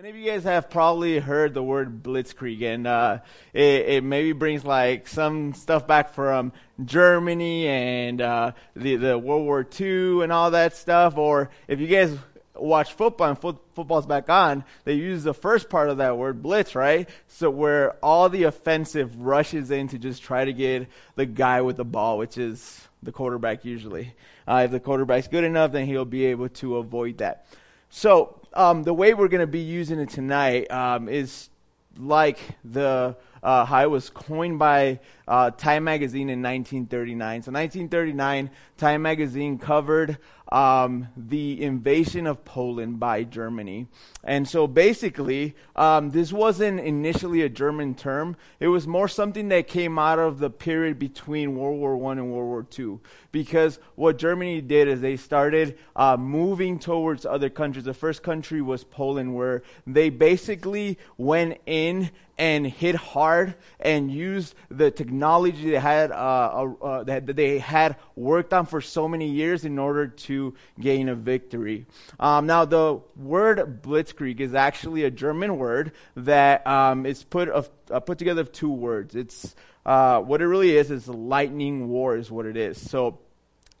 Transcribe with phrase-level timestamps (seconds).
[0.00, 3.18] Many of you guys have probably heard the word blitzkrieg, and uh,
[3.52, 9.44] it, it, maybe brings like some stuff back from Germany and uh, the the World
[9.44, 11.18] War II and all that stuff.
[11.18, 12.16] Or if you guys
[12.54, 16.42] watch football and fo- football's back on, they use the first part of that word
[16.42, 17.06] blitz, right?
[17.28, 21.76] So where all the offensive rushes in to just try to get the guy with
[21.76, 24.14] the ball, which is the quarterback usually.
[24.48, 27.44] Uh, if the quarterback's good enough, then he'll be able to avoid that.
[27.90, 31.50] So um, the way we're going to be using it tonight um, is
[31.96, 37.42] like the uh, how it was coined by uh, Time Magazine in 1939.
[37.42, 40.18] So 1939, Time Magazine covered
[40.50, 43.86] um, the invasion of Poland by Germany.
[44.24, 48.36] And so basically, um, this wasn't initially a German term.
[48.58, 52.32] It was more something that came out of the period between World War I and
[52.32, 52.98] World War II.
[53.30, 57.84] Because what Germany did is they started uh, moving towards other countries.
[57.84, 64.54] The first country was Poland, where they basically went in and hit hard and used
[64.70, 69.28] the technology they had, uh, uh, uh, that, they had worked on for so many
[69.28, 71.84] years in order to gain a victory.
[72.18, 77.68] Um, now, the word blitzkrieg is actually a German word that um, is put of,
[77.90, 79.14] uh, put together of two words.
[79.14, 82.80] It's uh, what it really is is lightning war is what it is.
[82.80, 83.18] So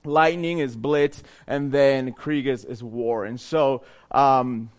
[0.04, 3.24] lightning is blitz, and then Krieg is, is war.
[3.24, 4.70] And so um,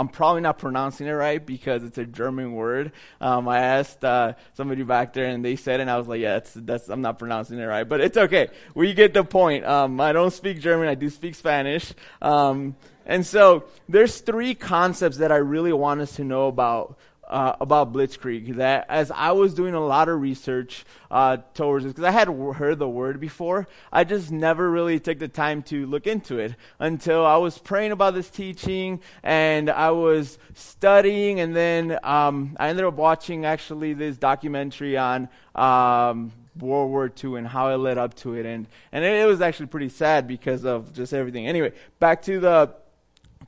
[0.00, 2.92] I'm probably not pronouncing it right because it's a German word.
[3.20, 6.32] Um, I asked uh, somebody back there, and they said, and I was like, "Yeah,
[6.32, 8.48] that's, that's I'm not pronouncing it right, but it's okay.
[8.74, 9.66] We get the point.
[9.66, 10.88] Um, I don't speak German.
[10.88, 11.92] I do speak Spanish."
[12.22, 16.96] Um, and so there's three concepts that I really want us to know about
[17.30, 21.92] uh, about Blitzkrieg that as I was doing a lot of research uh, towards this,
[21.92, 25.86] because I had heard the word before, I just never really took the time to
[25.86, 31.54] look into it until I was praying about this teaching and I was studying, and
[31.54, 35.28] then um, I ended up watching actually this documentary on.
[35.54, 39.26] Um, World War II and how it led up to it, and and it, it
[39.26, 41.46] was actually pretty sad because of just everything.
[41.46, 42.74] Anyway, back to the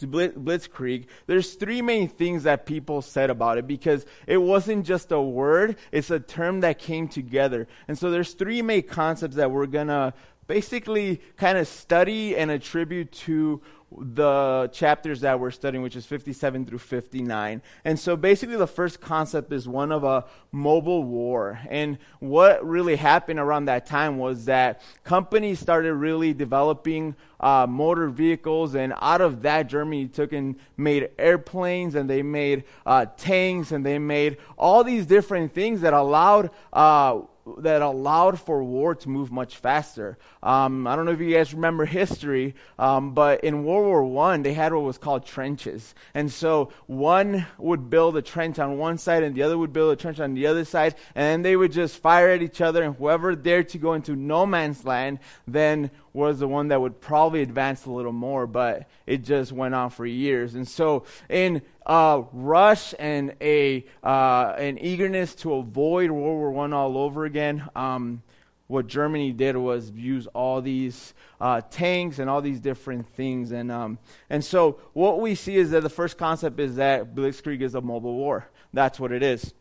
[0.03, 5.11] to Blitzkrieg, there's three main things that people said about it because it wasn't just
[5.11, 7.67] a word, it's a term that came together.
[7.89, 10.13] And so there's three main concepts that we're going to
[10.47, 13.63] basically kind of study and attribute to
[13.99, 17.63] the chapters that we're studying, which is 57 through 59.
[17.85, 21.61] And so basically, the first concept is one of a mobile war.
[21.69, 28.09] And what really happened around that time was that companies started really developing uh, motor
[28.09, 33.73] vehicles, and out of that, Germany took and made airplanes, and they made uh, tanks,
[33.73, 37.21] and they made all these different things that allowed uh,
[37.59, 40.17] that allowed for war to move much faster.
[40.43, 44.43] Um, I don't know if you guys remember history, um, but in World War One,
[44.43, 48.99] they had what was called trenches, and so one would build a trench on one
[48.99, 51.73] side, and the other would build a trench on the other side, and they would
[51.73, 55.91] just fire at each other, and whoever dared to go into no man's land then
[56.13, 59.91] was the one that would probably advance a little more, but it just went on
[59.91, 60.55] for years.
[60.55, 66.73] And so, in uh, rush and a uh, an eagerness to avoid World War One
[66.73, 67.69] all over again.
[67.75, 68.23] Um,
[68.69, 73.71] what Germany did was use all these uh, tanks and all these different things, and
[73.71, 73.99] um,
[74.31, 77.81] and so what we see is that the first concept is that Blitzkrieg is a
[77.81, 78.49] mobile war.
[78.73, 79.53] That's what it is.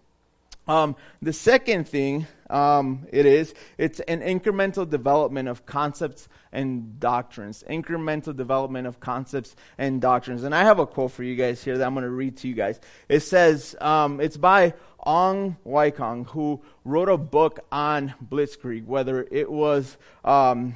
[0.68, 7.64] Um, the second thing um, it is, it's an incremental development of concepts and doctrines.
[7.70, 10.44] Incremental development of concepts and doctrines.
[10.44, 12.48] And I have a quote for you guys here that I'm going to read to
[12.48, 12.80] you guys.
[13.10, 19.28] It says, um, it's by Ong Wei Chong, who wrote a book on Blitzkrieg, whether
[19.32, 20.76] it was um,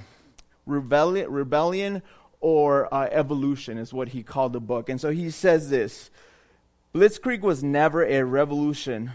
[0.66, 2.02] rebellion, rebellion
[2.40, 4.90] or uh, evolution, is what he called the book.
[4.90, 6.10] And so he says this
[6.94, 9.12] Blitzkrieg was never a revolution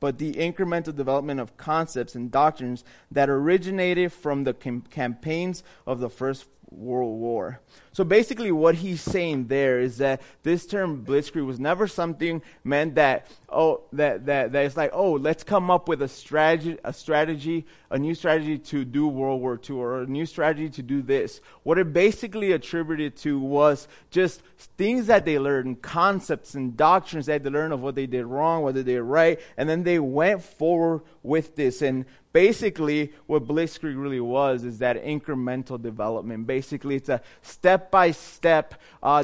[0.00, 6.00] but the incremental development of concepts and doctrines that originated from the cam- campaigns of
[6.00, 7.60] the First World War.
[7.92, 12.94] So basically, what he's saying there is that this term blitzkrieg was never something meant
[12.96, 16.92] that oh that that that it's like oh let's come up with a strategy a
[16.92, 21.00] strategy a new strategy to do World War II or a new strategy to do
[21.00, 21.40] this.
[21.62, 24.42] What it basically attributed to was just
[24.76, 28.62] things that they learned, concepts and doctrines that they learned of what they did wrong,
[28.62, 32.04] whether they did right, and then they went forward with this and
[32.38, 38.74] basically what blitzkrieg really was is that incremental development basically it's a step by step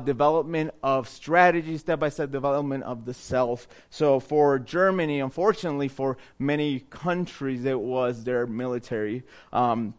[0.05, 3.69] development of strategy, step by step development of the self.
[3.91, 9.23] So for Germany, unfortunately, for many countries, it was their military.
[9.53, 9.95] Um,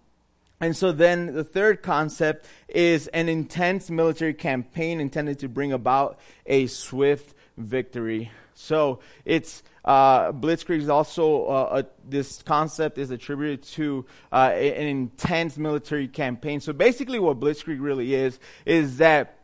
[0.59, 6.19] and so then the third concept is an intense military campaign intended to bring about
[6.45, 8.31] a swift victory.
[8.55, 14.87] So it's uh, Blitzkrieg is also uh, a, this concept is attributed to uh, an
[14.87, 16.59] intense military campaign.
[16.59, 19.34] So basically, what Blitzkrieg really is is that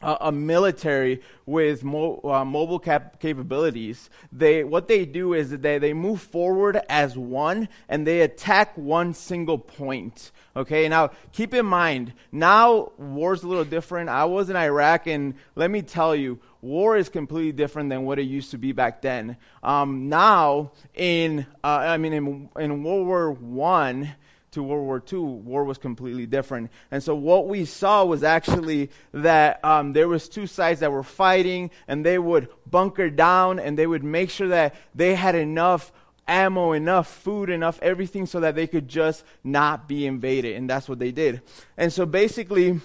[0.00, 5.78] a military with mo- uh, mobile cap- capabilities, they what they do is that they,
[5.78, 10.30] they move forward as one and they attack one single point.
[10.54, 14.08] Okay, now keep in mind, now war's a little different.
[14.08, 18.18] I was in Iraq, and let me tell you, war is completely different than what
[18.18, 19.36] it used to be back then.
[19.62, 24.14] Um, now, in uh, I mean, in, in World War One
[24.58, 26.70] to World War II, war was completely different.
[26.90, 31.02] And so what we saw was actually that um, there was two sides that were
[31.02, 35.92] fighting, and they would bunker down, and they would make sure that they had enough
[36.26, 40.56] ammo, enough food, enough everything, so that they could just not be invaded.
[40.56, 41.40] And that's what they did.
[41.76, 42.80] And so basically,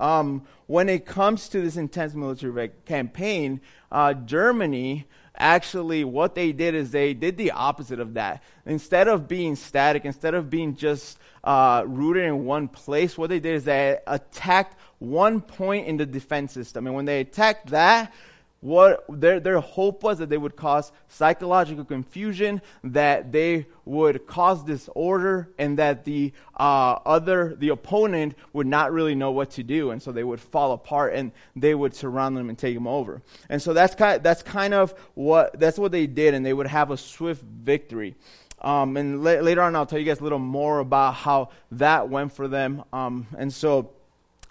[0.00, 3.60] um, when it comes to this intense military campaign,
[3.92, 8.42] uh, Germany actually what they did is they did the opposite of that.
[8.64, 13.40] Instead of being static, instead of being just uh, rooted in one place, what they
[13.40, 16.86] did is they attacked one point in the defense system.
[16.86, 18.12] And when they attacked that,
[18.60, 24.64] what their, their hope was that they would cause psychological confusion, that they would cause
[24.64, 29.90] disorder, and that the uh, other, the opponent, would not really know what to do,
[29.90, 33.22] and so they would fall apart and they would surround them and take them over.
[33.48, 36.66] And so that's kind, that's kind of what that's what they did, and they would
[36.66, 38.16] have a swift victory.
[38.60, 42.08] Um, and la- later on, I'll tell you guys a little more about how that
[42.08, 42.84] went for them.
[42.92, 43.92] Um, and so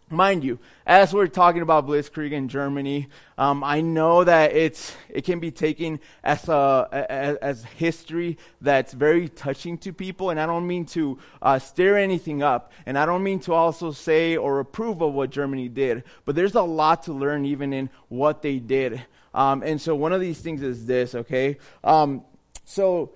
[0.09, 3.07] Mind you, as we're talking about Blitzkrieg in Germany,
[3.39, 8.93] um, I know that it's it can be taken as a as, as, history that's
[8.93, 13.07] very touching to people, and I don't mean to uh, stir anything up, and I
[13.07, 17.01] don't mean to also say or approve of what Germany did, but there's a lot
[17.03, 19.03] to learn even in what they did.
[19.33, 21.57] Um, and so one of these things is this, okay?
[21.83, 22.23] Um,
[22.63, 23.13] so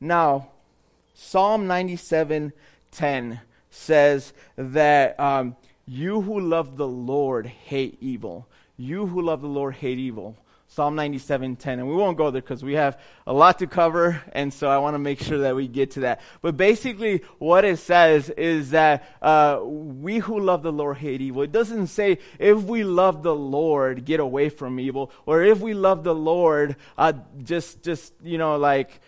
[0.00, 0.48] now,
[1.14, 3.40] Psalm 97:10
[3.70, 5.54] says that um,
[5.86, 8.48] you who love the Lord hate evil.
[8.76, 10.36] You who love the Lord hate evil.
[10.68, 14.52] Psalm 97:10 and we won't go there because we have a lot to cover and
[14.52, 16.20] so I want to make sure that we get to that.
[16.42, 21.42] But basically what it says is that uh, we who love the Lord hate evil.
[21.42, 25.72] It doesn't say if we love the Lord get away from evil or if we
[25.72, 27.12] love the Lord uh,
[27.44, 29.00] just just you know like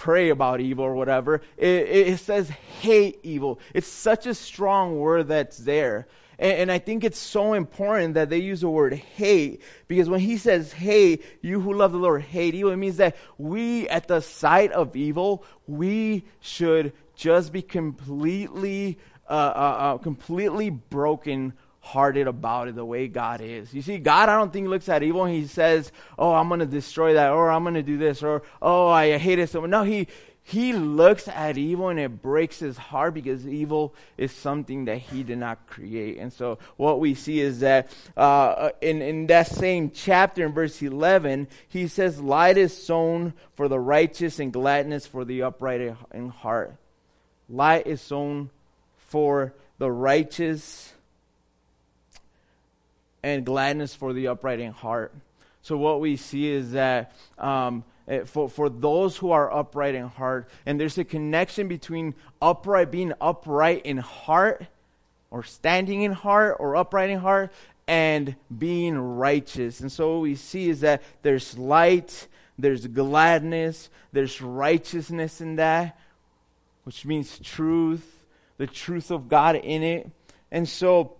[0.00, 1.42] pray about evil or whatever.
[1.58, 1.66] It,
[2.08, 3.60] it, says hate evil.
[3.74, 6.08] It's such a strong word that's there.
[6.38, 10.20] And, and, I think it's so important that they use the word hate because when
[10.20, 14.08] he says hate, you who love the Lord hate evil, it means that we, at
[14.08, 18.98] the sight of evil, we should just be completely,
[19.28, 23.72] uh, uh, uh, completely broken hearted about it the way God is.
[23.72, 26.66] You see, God, I don't think looks at evil he says, Oh, I'm going to
[26.66, 29.70] destroy that, or I'm going to do this, or Oh, I hate it so much.
[29.70, 30.06] No, he,
[30.42, 35.22] he looks at evil and it breaks his heart because evil is something that he
[35.22, 36.18] did not create.
[36.18, 40.82] And so what we see is that uh, in, in that same chapter in verse
[40.82, 46.28] 11, he says, Light is sown for the righteous and gladness for the upright in
[46.30, 46.74] heart.
[47.48, 48.50] Light is sown
[49.08, 50.92] for the righteous
[53.22, 55.14] and gladness for the upright in heart.
[55.62, 60.06] So what we see is that um, eh, for, for those who are upright in
[60.06, 64.66] heart, and there's a connection between upright, being upright in heart,
[65.30, 67.52] or standing in heart, or upright in heart,
[67.86, 69.80] and being righteous.
[69.80, 75.98] And so what we see is that there's light, there's gladness, there's righteousness in that,
[76.84, 78.24] which means truth,
[78.56, 80.10] the truth of God in it.
[80.50, 81.16] And so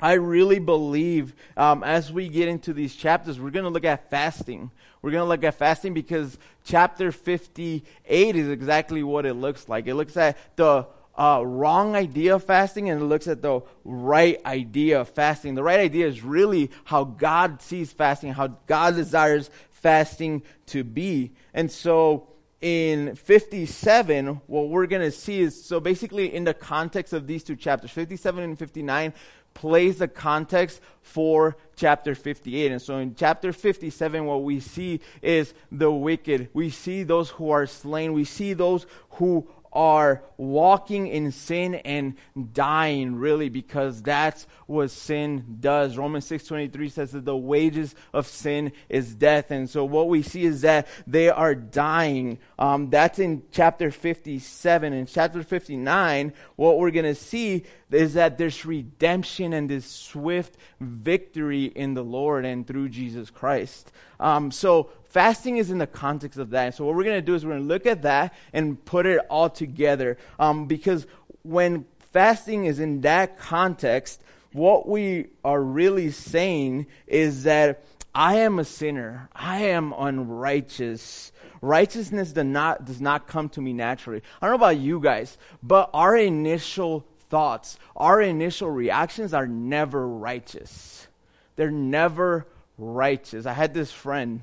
[0.00, 4.10] I really believe um, as we get into these chapters, we're going to look at
[4.10, 4.70] fasting.
[5.02, 9.86] We're going to look at fasting because chapter 58 is exactly what it looks like.
[9.86, 10.86] It looks at the
[11.16, 15.54] uh, wrong idea of fasting and it looks at the right idea of fasting.
[15.54, 21.32] The right idea is really how God sees fasting, how God desires fasting to be.
[21.52, 22.28] And so
[22.60, 27.44] in 57, what we're going to see is so basically in the context of these
[27.44, 29.12] two chapters, 57 and 59,
[29.54, 32.72] plays the context for chapter 58.
[32.72, 36.48] And so in chapter 57, what we see is the wicked.
[36.52, 38.12] We see those who are slain.
[38.12, 42.14] We see those who are walking in sin and
[42.52, 45.96] dying really because that's what sin does.
[45.98, 49.50] Romans 6:23 says that the wages of sin is death.
[49.50, 52.38] And so what we see is that they are dying.
[52.58, 54.92] Um, that's in chapter 57.
[54.92, 60.56] In chapter 59, what we're going to see is that there's redemption and this swift
[60.80, 63.92] victory in the Lord and through Jesus Christ.
[64.20, 66.66] Um, so fasting is in the context of that.
[66.66, 68.84] And So what we're going to do is we're going to look at that and
[68.84, 70.18] put it all together.
[70.40, 71.06] Um, because
[71.44, 74.20] when fasting is in that context,
[74.52, 79.28] what we are really saying is that I am a sinner.
[79.32, 81.30] I am unrighteous.
[81.62, 84.20] Righteousness does not, does not come to me naturally.
[84.42, 90.08] I don't know about you guys, but our initial thoughts, our initial reactions are never
[90.08, 91.06] righteous.
[91.54, 93.46] They're never righteous.
[93.46, 94.40] I had this friend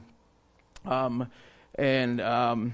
[0.86, 1.28] um,
[1.76, 2.74] and um,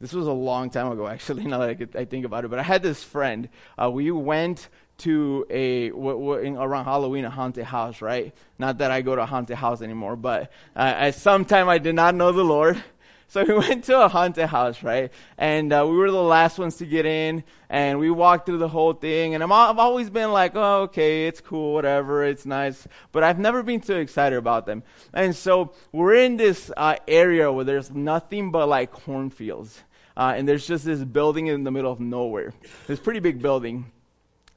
[0.00, 2.48] this was a long time ago, actually, now that I, could, I think about it.
[2.48, 3.48] But I had this friend.
[3.80, 8.34] Uh, we went to a w- w- in, around Halloween a haunted house, right?
[8.58, 11.78] Not that I go to a haunted house anymore, but uh, at some time I
[11.78, 12.82] did not know the Lord,
[13.28, 15.12] so we went to a haunted house, right?
[15.36, 18.68] And uh, we were the last ones to get in, and we walked through the
[18.68, 19.34] whole thing.
[19.34, 22.86] And I'm, I've always been like, oh, okay, it's cool, whatever, it's nice.
[23.12, 24.82] But I've never been too excited about them.
[25.12, 29.82] And so we're in this uh, area where there's nothing but like cornfields.
[30.16, 32.54] Uh, and there's just this building in the middle of nowhere.
[32.86, 33.90] This pretty big building.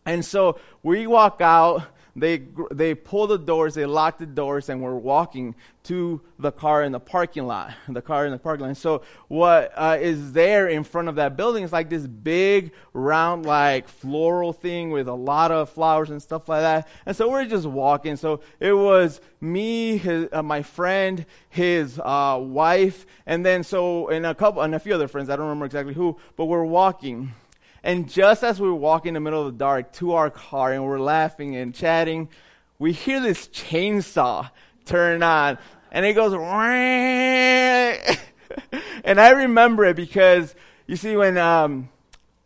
[0.06, 1.84] And so we walk out
[2.16, 6.84] they, they pull the doors, they lock the doors, and we're walking to the car
[6.84, 7.74] in the parking lot.
[7.90, 8.78] The car in the parking lot.
[8.78, 13.46] So what uh, is there in front of that building is like this big, round,
[13.46, 16.88] like floral thing with a lot of flowers and stuff like that.
[17.06, 18.16] And so we're just walking.
[18.16, 24.26] So it was me, his, uh, my friend, his uh, wife, and then so and
[24.26, 25.30] a couple and a few other friends.
[25.30, 27.34] I don't remember exactly who, but we're walking.
[27.84, 30.74] And just as we were walking in the middle of the dark to our car
[30.74, 32.30] and we're laughing and chatting,
[32.78, 34.50] we hear this chainsaw
[34.86, 35.58] turn on
[35.92, 36.34] and it goes,
[39.04, 40.54] and I remember it because
[40.86, 41.90] you see when, um,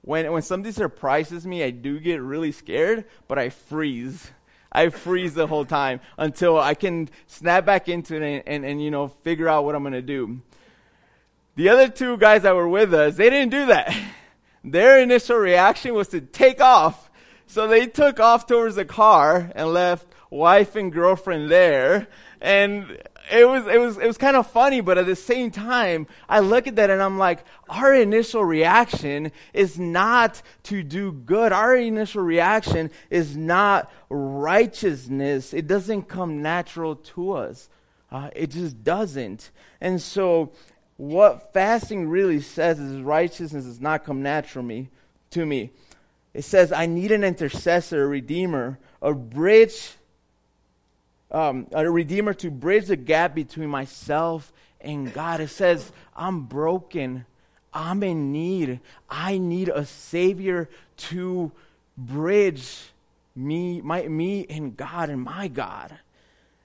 [0.01, 4.31] when, when somebody surprises me, I do get really scared, but I freeze.
[4.71, 8.83] I freeze the whole time until I can snap back into it and, and, and
[8.83, 10.41] you know, figure out what I'm going to do.
[11.55, 13.95] The other two guys that were with us, they didn't do that.
[14.63, 17.09] their initial reaction was to take off.
[17.47, 22.07] So they took off towards the car and left wife and girlfriend there.
[22.41, 22.97] And
[23.31, 26.39] it was, it was, it was kind of funny, but at the same time, I
[26.39, 31.51] look at that and I'm like, our initial reaction is not to do good.
[31.51, 35.53] Our initial reaction is not righteousness.
[35.53, 37.69] It doesn't come natural to us.
[38.11, 39.51] Uh, it just doesn't.
[39.79, 40.51] And so
[40.97, 44.89] what fasting really says is righteousness does not come naturally
[45.31, 45.71] to me.
[46.33, 49.93] It says, I need an intercessor, a redeemer, a bridge,
[51.31, 55.41] um, a redeemer to bridge the gap between myself and God.
[55.41, 57.25] It says, I'm broken.
[57.73, 58.79] I'm in need.
[59.09, 61.51] I need a savior to
[61.97, 62.79] bridge
[63.35, 65.97] me, my, me and God and my God.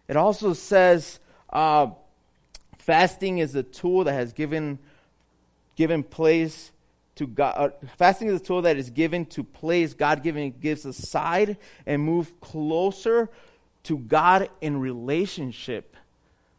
[0.07, 1.19] It also says,
[1.51, 1.89] uh,
[2.89, 4.79] Fasting is a tool that has given,
[5.77, 6.73] given place
[7.17, 7.55] to God.
[7.55, 12.01] Uh, fasting is a tool that is given to place God given gives aside and
[12.01, 13.29] move closer
[13.83, 15.99] to God in relationship.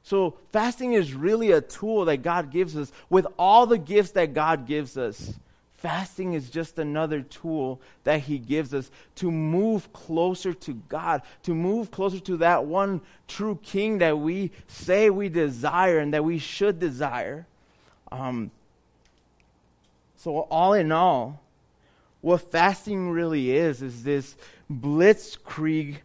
[0.04, 4.36] So fasting is really a tool that God gives us with all the gifts that
[4.36, 5.34] God gives us.
[5.80, 11.56] Fasting is just another tool that He gives us to move closer to God, to
[11.56, 16.38] move closer to that one true King that we say we desire and that we
[16.38, 17.48] should desire.
[18.12, 18.52] Um,
[20.18, 21.40] so, all in all,
[22.20, 24.36] what fasting really is, is this
[24.70, 26.00] blitzkrieg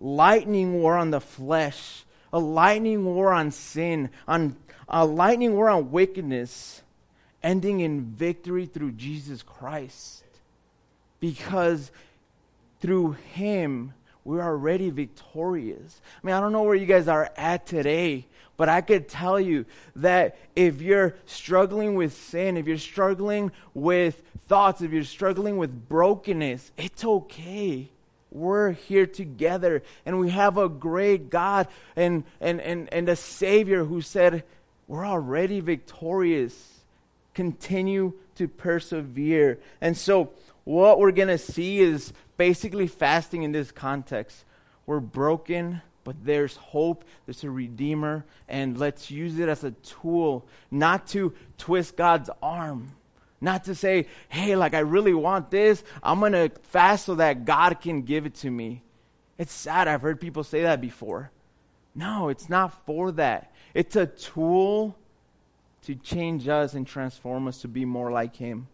[0.00, 4.56] lightning war on the flesh, a lightning war on sin, on
[4.88, 6.82] a lightning war on wickedness
[7.44, 10.24] ending in victory through Jesus Christ.
[11.20, 11.92] Because
[12.80, 13.92] through Him,
[14.24, 16.00] we're already victorious.
[16.22, 19.38] I mean, I don't know where you guys are at today, but I could tell
[19.38, 25.58] you that if you're struggling with sin, if you're struggling with thoughts, if you're struggling
[25.58, 27.90] with brokenness, it's okay.
[28.30, 33.84] We're here together and we have a great God and, and, and, and a Savior
[33.84, 34.44] who said,
[34.88, 36.74] We're already victorious
[37.34, 39.58] continue to persevere.
[39.80, 40.30] And so,
[40.64, 44.44] what we're going to see is basically fasting in this context.
[44.86, 50.46] We're broken, but there's hope, there's a redeemer, and let's use it as a tool,
[50.70, 52.92] not to twist God's arm.
[53.40, 57.44] Not to say, hey, like I really want this, I'm going to fast so that
[57.44, 58.82] God can give it to me.
[59.36, 59.86] It's sad.
[59.86, 61.30] I've heard people say that before.
[61.94, 63.52] No, it's not for that.
[63.74, 64.96] It's a tool
[65.86, 68.66] to change us and transform us to be more like Him.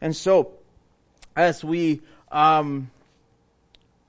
[0.00, 0.52] And so,
[1.36, 2.00] as we
[2.32, 2.90] um,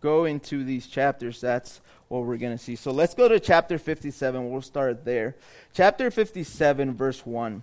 [0.02, 2.76] go into these chapters, that's what we're going to see.
[2.76, 4.52] So let's go to chapter 57.
[4.52, 5.36] We'll start there.
[5.74, 7.62] Chapter 57, verse 1.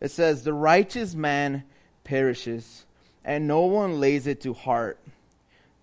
[0.00, 1.64] It says, The righteous man
[2.04, 2.84] perishes,
[3.24, 4.98] and no one lays it to heart.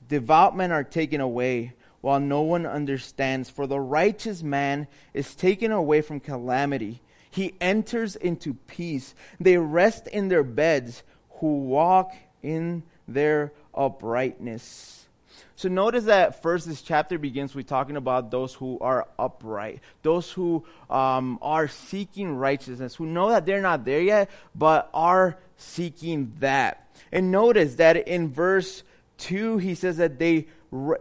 [0.08, 3.50] Devout men are taken away, while no one understands.
[3.50, 7.02] For the righteous man is taken away from calamity.
[7.30, 9.16] He enters into peace.
[9.40, 11.04] They rest in their beds
[11.40, 15.08] who walk in their uprightness.
[15.56, 20.32] So notice that first this chapter begins with talking about those who are upright, those
[20.32, 26.34] who um, are seeking righteousness, who know that they're not there yet, but are seeking
[26.40, 26.90] that.
[27.12, 28.84] And notice that in verse
[29.22, 30.48] 2, he says that they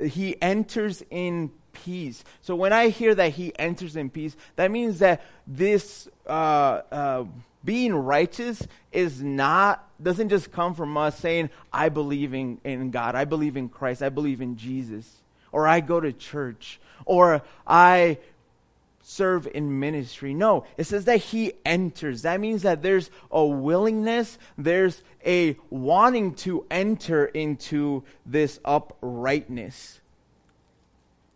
[0.05, 2.25] he enters in peace.
[2.41, 7.25] So when I hear that he enters in peace, that means that this uh, uh,
[7.65, 13.15] being righteous is not doesn't just come from us saying i believe in, in god.
[13.15, 14.03] I believe in christ.
[14.03, 15.07] I believe in jesus.
[15.53, 16.81] Or i go to church.
[17.05, 18.19] Or i
[19.11, 20.35] serve in ministry.
[20.35, 22.23] No it says that he enters.
[22.23, 30.00] That means that there's a willingness there's a wanting to enter into this uprightness.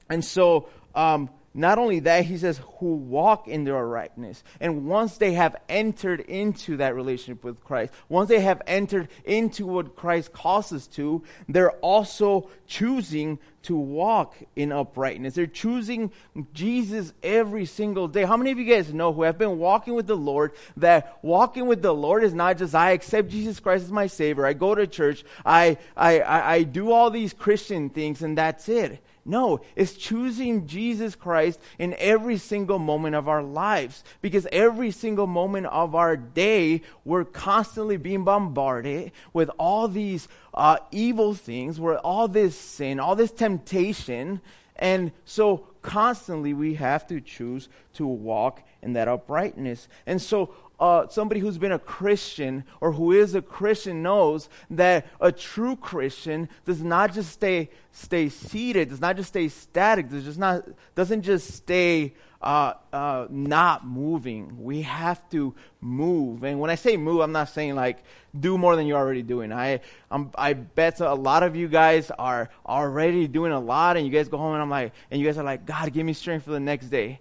[0.08, 4.42] And so um, not only that, he says, who walk in their uprightness.
[4.60, 9.64] And once they have entered into that relationship with Christ, once they have entered into
[9.64, 15.34] what Christ calls us to, they're also choosing to walk in uprightness.
[15.34, 16.10] They're choosing
[16.52, 18.24] Jesus every single day.
[18.24, 21.66] How many of you guys know who have been walking with the Lord that walking
[21.66, 24.74] with the Lord is not just I accept Jesus Christ as my Savior, I go
[24.74, 29.02] to church, I, I, I, I do all these Christian things, and that's it.
[29.24, 34.04] No, it's choosing Jesus Christ in every single moment of our lives.
[34.20, 40.76] Because every single moment of our day, we're constantly being bombarded with all these uh,
[40.90, 44.40] evil things, with all this sin, all this temptation.
[44.76, 49.88] And so constantly we have to choose to walk in that uprightness.
[50.06, 55.06] And so uh, somebody who's been a Christian or who is a Christian knows that
[55.18, 60.24] a true Christian does not just stay stay seated, does not just stay static, does
[60.24, 64.62] just not doesn't just stay uh, uh, not moving.
[64.62, 68.04] We have to move, and when I say move, I'm not saying like
[68.38, 69.54] do more than you're already doing.
[69.54, 74.04] I I'm, I bet a lot of you guys are already doing a lot, and
[74.04, 76.12] you guys go home and I'm like, and you guys are like, God, give me
[76.12, 77.20] strength for the next day.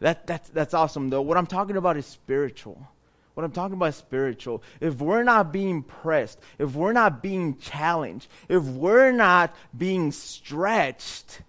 [0.00, 1.22] That, that's, that's awesome, though.
[1.22, 2.88] What I'm talking about is spiritual.
[3.40, 4.62] What I'm talking about spiritual.
[4.82, 11.40] If we're not being pressed, if we're not being challenged, if we're not being stretched,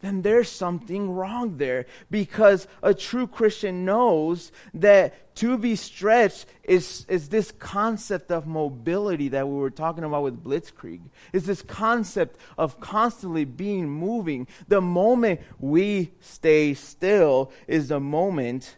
[0.00, 1.84] then there's something wrong there.
[2.10, 9.28] Because a true Christian knows that to be stretched is, is this concept of mobility
[9.28, 11.02] that we were talking about with Blitzkrieg.
[11.34, 14.46] Is this concept of constantly being moving.
[14.68, 18.76] The moment we stay still is the moment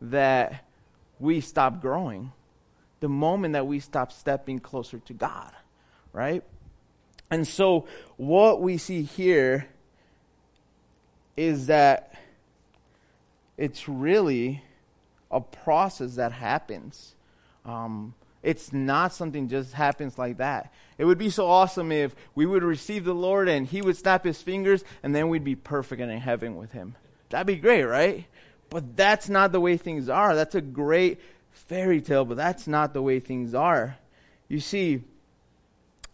[0.00, 0.69] that
[1.20, 2.32] we stop growing.
[3.00, 5.52] The moment that we stop stepping closer to God.
[6.12, 6.42] Right?
[7.30, 9.68] And so what we see here
[11.36, 12.14] is that
[13.56, 14.62] it's really
[15.30, 17.14] a process that happens.
[17.64, 20.72] Um, it's not something just happens like that.
[20.98, 24.24] It would be so awesome if we would receive the Lord and He would snap
[24.24, 26.96] His fingers and then we'd be perfect and in heaven with Him.
[27.28, 28.26] That'd be great, right?
[28.70, 30.34] But that's not the way things are.
[30.34, 33.96] That's a great fairy tale, but that's not the way things are.
[34.48, 35.02] You see,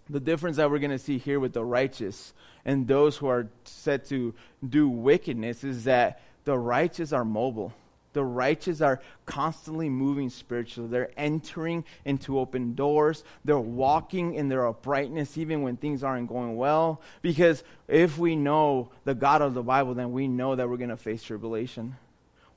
[0.09, 2.33] the difference that we're going to see here with the righteous
[2.67, 4.35] and those who are said to
[4.69, 7.73] do wickedness is that the righteous are mobile.
[8.13, 10.89] The righteous are constantly moving spiritually.
[10.89, 13.23] They're entering into open doors.
[13.45, 17.03] They're walking in their uprightness even when things aren't going well.
[17.23, 20.91] Because if we know the God of the Bible, then we know that we're going
[20.91, 21.97] to face tribulation.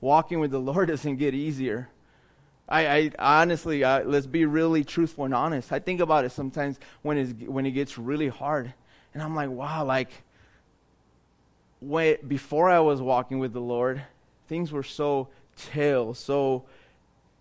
[0.00, 1.88] Walking with the Lord doesn't get easier.
[2.68, 5.72] I, I honestly, let's be really truthful and honest.
[5.72, 8.72] I think about it sometimes when, it's, when it gets really hard.
[9.12, 10.10] And I'm like, wow, like,
[11.80, 14.00] when, before I was walking with the Lord,
[14.46, 16.64] things were so chill, so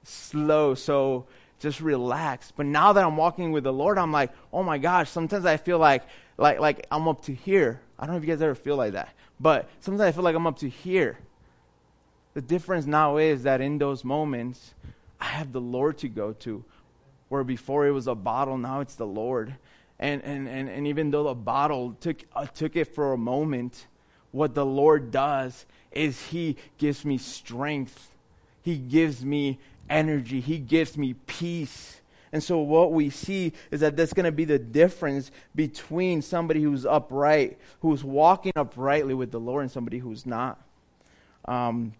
[0.04, 1.28] slow, so
[1.60, 2.54] just relaxed.
[2.56, 5.58] But now that I'm walking with the Lord, I'm like, oh my gosh, sometimes I
[5.58, 6.04] feel like,
[6.38, 7.82] like, like I'm up to here.
[8.00, 10.36] I don't know if you guys ever feel like that, but sometimes I feel like
[10.36, 11.20] I'm up to here.
[12.40, 14.74] The difference now is that in those moments,
[15.20, 16.64] I have the Lord to go to.
[17.28, 19.58] Where before it was a bottle, now it's the Lord.
[20.00, 23.88] And, and, and, and even though the bottle took, uh, took it for a moment,
[24.32, 28.10] what the Lord does is He gives me strength.
[28.62, 30.40] He gives me energy.
[30.40, 32.00] He gives me peace.
[32.32, 36.64] And so what we see is that that's going to be the difference between somebody
[36.64, 40.58] who's upright, who's walking uprightly with the Lord, and somebody who's not.
[41.44, 41.92] Um,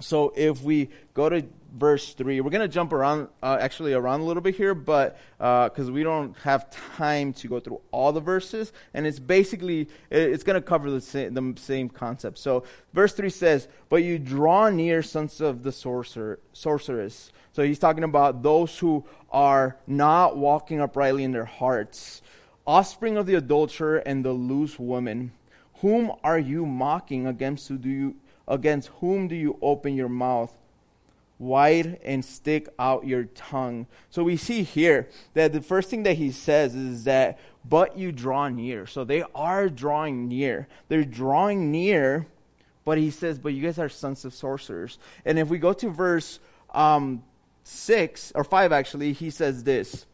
[0.00, 1.44] so if we go to
[1.76, 5.18] verse 3, we're going to jump around, uh, actually around a little bit here, but
[5.38, 9.88] because uh, we don't have time to go through all the verses, and it's basically,
[10.10, 12.38] it's going to cover the same, the same concept.
[12.38, 17.32] So verse 3 says, But you draw near, sons of the sorcerer, sorceress.
[17.52, 22.22] So he's talking about those who are not walking uprightly in their hearts,
[22.66, 25.32] offspring of the adulterer and the loose woman.
[25.80, 27.26] Whom are you mocking?
[27.26, 28.16] Against who do you
[28.48, 30.52] Against whom do you open your mouth
[31.38, 33.86] wide and stick out your tongue?
[34.10, 38.10] So we see here that the first thing that he says is that, but you
[38.10, 38.86] draw near.
[38.86, 40.66] So they are drawing near.
[40.88, 42.26] They're drawing near,
[42.84, 44.98] but he says, but you guys are sons of sorcerers.
[45.26, 47.22] And if we go to verse um,
[47.64, 50.06] 6, or 5 actually, he says this.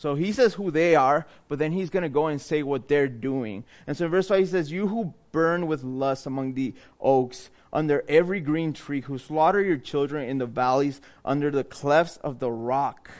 [0.00, 2.88] So he says who they are, but then he's going to go and say what
[2.88, 3.64] they're doing.
[3.86, 7.50] And so in verse 5 he says, You who burn with lust among the oaks,
[7.70, 12.38] under every green tree, who slaughter your children in the valleys, under the clefts of
[12.38, 13.10] the rock.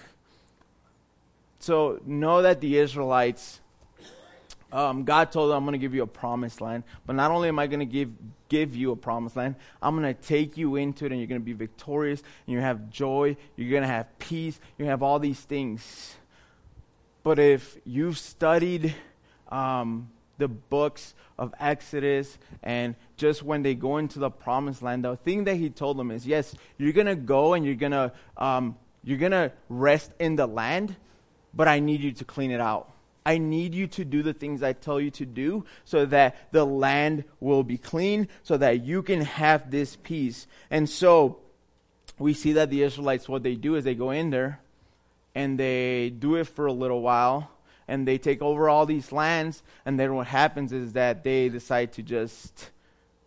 [1.59, 3.61] So know that the Israelites,
[4.73, 6.85] um, God told them, I'm going to give you a promised land.
[7.05, 8.11] But not only am I going to give,
[8.49, 11.43] give you a promised land, I'm going to take you into it and you're going
[11.43, 15.19] to be victorious and you have joy, you're going to have peace, you have all
[15.19, 16.17] these things.
[17.23, 18.95] But if you've studied
[19.49, 25.17] um, the books of Exodus and just when they go into the promised land, the
[25.17, 29.19] thing that he told them is, yes, you're gonna go and you're gonna um, you're
[29.19, 30.97] gonna rest in the land,
[31.55, 32.91] but I need you to clean it out.
[33.25, 36.65] I need you to do the things I tell you to do so that the
[36.65, 40.47] land will be clean, so that you can have this peace.
[40.71, 41.39] And so
[42.19, 44.61] we see that the Israelites, what they do is they go in there
[45.35, 47.51] and they do it for a little while
[47.91, 49.63] and they take over all these lands.
[49.85, 52.71] And then what happens is that they decide to just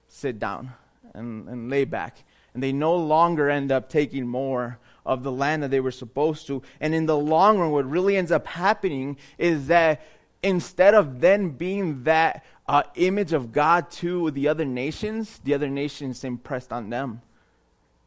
[0.07, 0.71] sit down
[1.13, 2.23] and, and lay back.
[2.53, 6.47] And they no longer end up taking more of the land that they were supposed
[6.47, 6.61] to.
[6.79, 10.01] And in the long run, what really ends up happening is that
[10.41, 15.69] instead of then being that uh, image of God to the other nations, the other
[15.69, 17.21] nations impressed on them.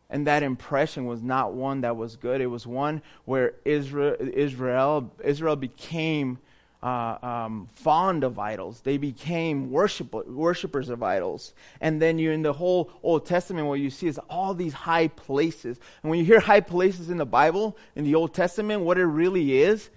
[0.08, 2.40] And that impression was not one that was good.
[2.40, 6.38] It was one where Israel, Israel, Israel became
[6.82, 8.82] uh, um, fond of idols.
[8.82, 11.54] They became worship, worshipers of idols.
[11.80, 15.08] And then you in the whole Old Testament, what you see is all these high
[15.08, 15.80] places.
[16.02, 19.06] And when you hear high places in the Bible, in the Old Testament, what it
[19.06, 19.90] really is,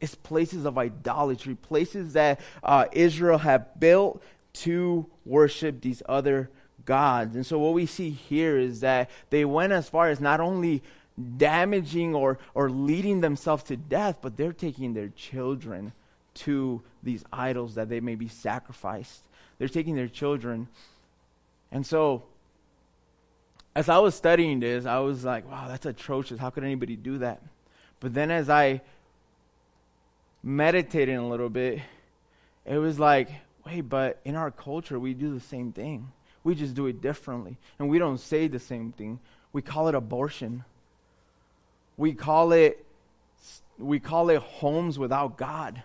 [0.00, 6.50] is places of idolatry, places that uh, Israel had built to worship these other
[6.86, 7.36] gods.
[7.36, 10.82] And so what we see here is that they went as far as not only
[11.36, 15.92] damaging or, or leading themselves to death, but they're taking their children
[16.34, 19.22] to these idols that they may be sacrificed.
[19.58, 20.68] They're taking their children.
[21.72, 22.24] And so,
[23.74, 26.38] as I was studying this, I was like, wow, that's atrocious.
[26.38, 27.42] How could anybody do that?
[28.00, 28.82] But then as I
[30.42, 31.80] meditated a little bit,
[32.64, 33.30] it was like,
[33.64, 36.12] wait, but in our culture, we do the same thing.
[36.46, 37.56] We just do it differently.
[37.78, 39.20] And we don't say the same thing.
[39.52, 40.64] We call it abortion.
[41.96, 42.84] We call it
[43.78, 45.82] we call it homes without God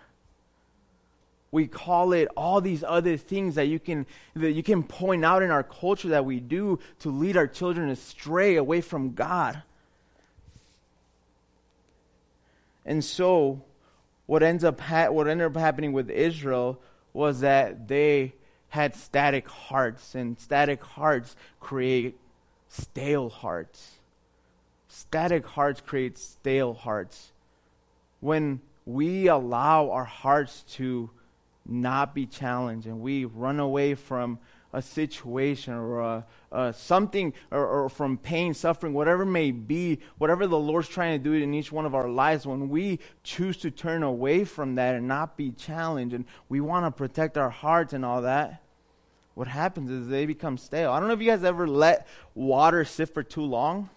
[1.52, 5.42] we call it all these other things that you can that you can point out
[5.42, 9.62] in our culture that we do to lead our children astray away from God.
[12.86, 13.62] And so
[14.24, 16.80] what ends up ha- what ended up happening with Israel
[17.12, 18.32] was that they
[18.72, 22.18] had static hearts and static hearts create
[22.68, 23.98] stale hearts.
[24.88, 27.32] Static hearts create stale hearts.
[28.20, 31.10] When we allow our hearts to
[31.66, 34.38] not be challenged and we run away from
[34.72, 40.46] a situation or a, a something or, or, from pain, suffering, whatever may be, whatever
[40.46, 43.70] the Lord's trying to do in each one of our lives, when we choose to
[43.70, 47.92] turn away from that and not be challenged and we want to protect our hearts
[47.92, 48.61] and all that,
[49.34, 50.92] what happens is they become stale.
[50.92, 53.88] I don't know if you guys ever let water sit for too long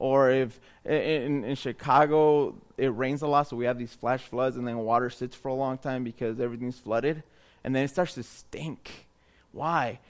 [0.00, 4.56] or if in, in Chicago it rains a lot, so we have these flash floods,
[4.56, 7.22] and then water sits for a long time because everything's flooded,
[7.62, 9.06] and then it starts to stink.
[9.52, 10.00] Why?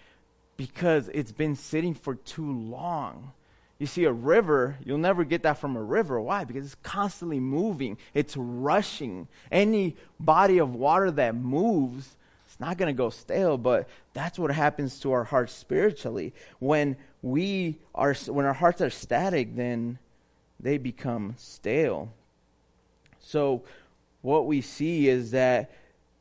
[0.56, 3.32] Because it's been sitting for too long.
[3.78, 6.20] You see, a river, you'll never get that from a river.
[6.20, 6.44] Why?
[6.44, 9.26] Because it's constantly moving, it's rushing.
[9.50, 12.16] Any body of water that moves,
[12.60, 16.34] not going to go stale, but that's what happens to our hearts spiritually.
[16.58, 19.98] When we are when our hearts are static, then
[20.60, 22.12] they become stale.
[23.18, 23.62] So,
[24.22, 25.70] what we see is that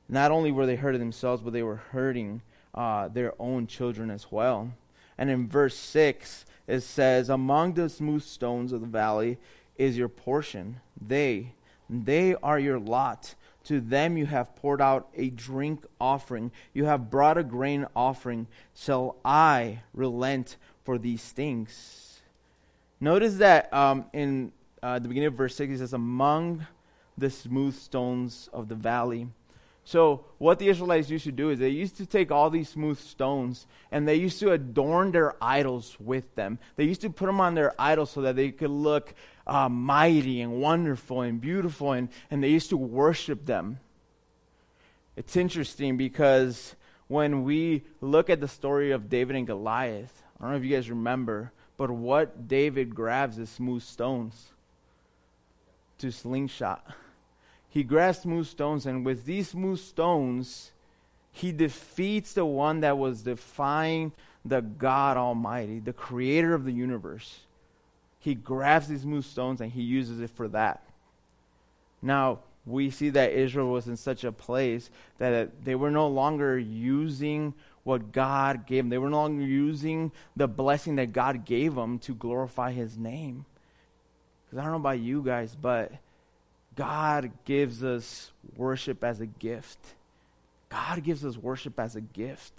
[0.07, 2.41] not only were they hurting themselves, but they were hurting
[2.73, 4.71] uh, their own children as well.
[5.17, 9.37] And in verse 6, it says, Among the smooth stones of the valley
[9.77, 10.79] is your portion.
[10.99, 11.53] They,
[11.89, 13.35] they are your lot.
[13.65, 16.51] To them you have poured out a drink offering.
[16.73, 18.47] You have brought a grain offering.
[18.75, 22.21] Shall I relent for these things?
[22.99, 26.65] Notice that um, in uh, the beginning of verse 6, it says, Among
[27.17, 29.27] the smooth stones of the valley.
[29.83, 32.99] So, what the Israelites used to do is they used to take all these smooth
[32.99, 36.59] stones and they used to adorn their idols with them.
[36.75, 39.15] They used to put them on their idols so that they could look
[39.49, 43.79] uh, mighty and wonderful and beautiful, and, and they used to worship them.
[45.15, 46.75] It's interesting because
[47.07, 50.75] when we look at the story of David and Goliath, I don't know if you
[50.75, 54.51] guys remember, but what David grabs is smooth stones
[55.97, 56.85] to slingshot
[57.69, 60.71] he grabs smooth stones, and with these smooth stones,
[61.31, 64.11] he defeats the one that was defying
[64.43, 67.41] the God Almighty, the creator of the universe.
[68.19, 70.83] He grabs these smooth stones and he uses it for that.
[72.01, 76.57] Now, we see that Israel was in such a place that they were no longer
[76.57, 77.53] using
[77.83, 78.89] what God gave them.
[78.89, 83.45] They were no longer using the blessing that God gave them to glorify his name.
[84.45, 85.91] Because I don't know about you guys, but
[86.75, 89.79] God gives us worship as a gift.
[90.69, 92.53] God gives us worship as a gift.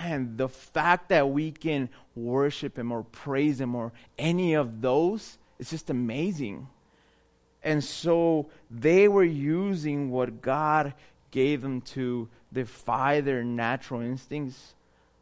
[0.00, 5.38] Man, the fact that we can worship Him or praise Him or any of those
[5.58, 6.68] is just amazing.
[7.62, 10.94] And so they were using what God
[11.30, 14.74] gave them to defy their natural instincts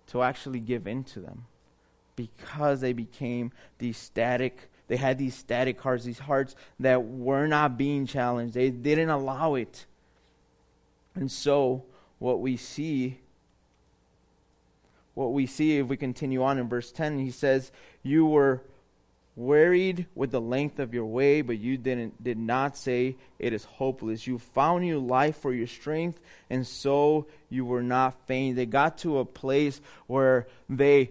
[0.09, 1.47] to actually give in to them
[2.15, 7.77] because they became these static they had these static hearts, these hearts that were not
[7.77, 8.55] being challenged.
[8.55, 9.85] They didn't allow it.
[11.15, 11.85] And so,
[12.19, 13.19] what we see,
[15.19, 17.73] what we see if we continue on in verse 10, he says,
[18.05, 18.63] You were
[19.35, 23.65] wearied with the length of your way, but you didn't did not say it is
[23.65, 24.29] hopeless.
[24.29, 28.55] You found new life for your strength, and so you were not faint.
[28.55, 31.11] They got to a place where they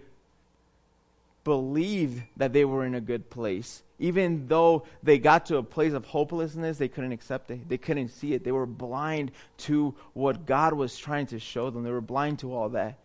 [1.44, 3.84] believed that they were in a good place.
[4.00, 7.68] Even though they got to a place of hopelessness, they couldn't accept it.
[7.68, 8.46] They couldn't see it.
[8.46, 9.32] They were blind
[9.66, 11.84] to what God was trying to show them.
[11.84, 13.00] They were blind to all that.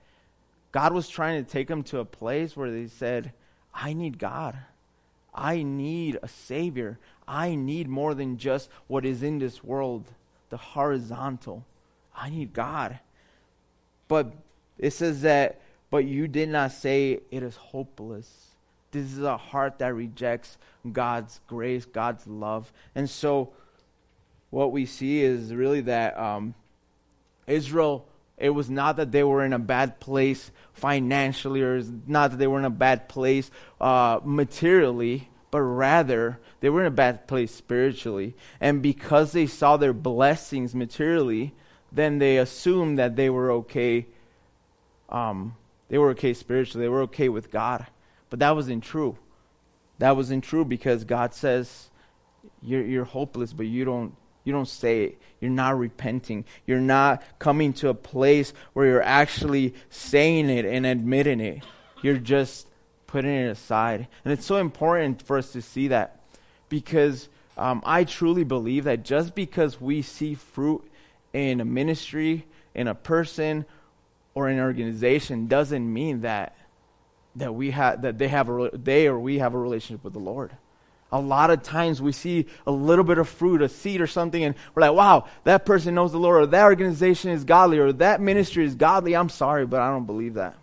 [0.73, 3.33] God was trying to take them to a place where they said,
[3.75, 4.57] I need God.
[5.35, 6.99] I need a Savior.
[7.27, 10.05] I need more than just what is in this world,
[10.51, 11.65] the horizontal.
[12.15, 12.99] I need God.
[14.09, 14.33] But
[14.79, 15.61] it says that
[15.93, 18.47] but you did not say it is hopeless.
[18.93, 20.57] This is a heart that rejects
[20.91, 22.73] God's grace, God's love.
[22.95, 23.53] And so,
[24.49, 26.55] what we see is really that um,
[27.47, 28.07] Israel,
[28.43, 32.47] it was not that they were in a bad place financially, or not that they
[32.47, 33.51] were in a bad place
[33.81, 38.35] uh, materially, but rather they were in a bad place spiritually.
[38.61, 41.55] And because they saw their blessings materially,
[41.93, 44.07] then they assumed that they were okay
[45.09, 45.55] um,
[45.89, 46.87] they were okay spiritually.
[46.87, 47.87] They were okay with God.
[48.31, 49.19] But that wasn't true.
[49.99, 51.91] That wasn't true because God says
[52.63, 55.23] you're, you're hopeless, but you don't you don't say it.
[55.41, 56.45] You're not repenting.
[56.67, 61.63] You're not coming to a place where you're actually saying it and admitting it.
[62.03, 62.69] You're just
[63.07, 64.09] putting it aside.
[64.25, 66.21] And it's so important for us to see that
[66.69, 70.85] because um, I truly believe that just because we see fruit
[71.33, 73.67] in a ministry, in a person,
[74.35, 76.57] or an organization doesn't mean that
[77.37, 80.19] that we have that they have a they or we have a relationship with the
[80.19, 80.57] Lord.
[81.13, 84.43] A lot of times we see a little bit of fruit, a seed or something,
[84.43, 87.93] and we're like, wow, that person knows the Lord, or that organization is godly, or
[87.93, 89.15] that ministry is godly.
[89.15, 90.57] I'm sorry, but I don't believe that.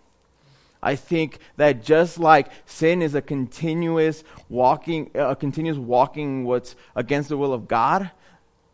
[0.81, 7.29] I think that just like sin is a continuous walking, a continuous walking what's against
[7.29, 8.09] the will of God,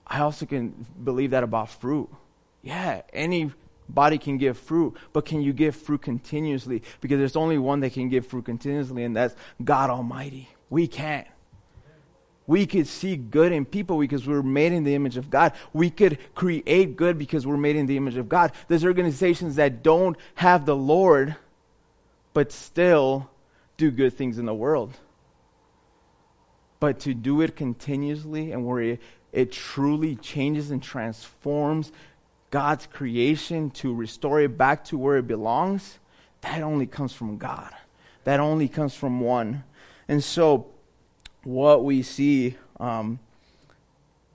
[0.07, 2.09] I also can believe that about fruit.
[2.61, 3.51] Yeah, any
[3.89, 6.83] body can give fruit, but can you give fruit continuously?
[7.01, 10.49] Because there's only one that can give fruit continuously, and that's God Almighty.
[10.69, 11.27] We can't.
[12.47, 15.53] We could see good in people because we're made in the image of God.
[15.73, 18.51] We could create good because we're made in the image of God.
[18.67, 21.35] There's organizations that don't have the Lord,
[22.33, 23.29] but still
[23.77, 24.93] do good things in the world.
[26.79, 31.91] But to do it continuously and where it, it truly changes and transforms
[32.51, 35.99] God's creation to restore it back to where it belongs,
[36.41, 37.73] that only comes from God.
[38.23, 39.63] That only comes from one.
[40.07, 40.67] And so,
[41.45, 43.19] what we see um,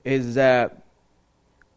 [0.03, 0.81] is that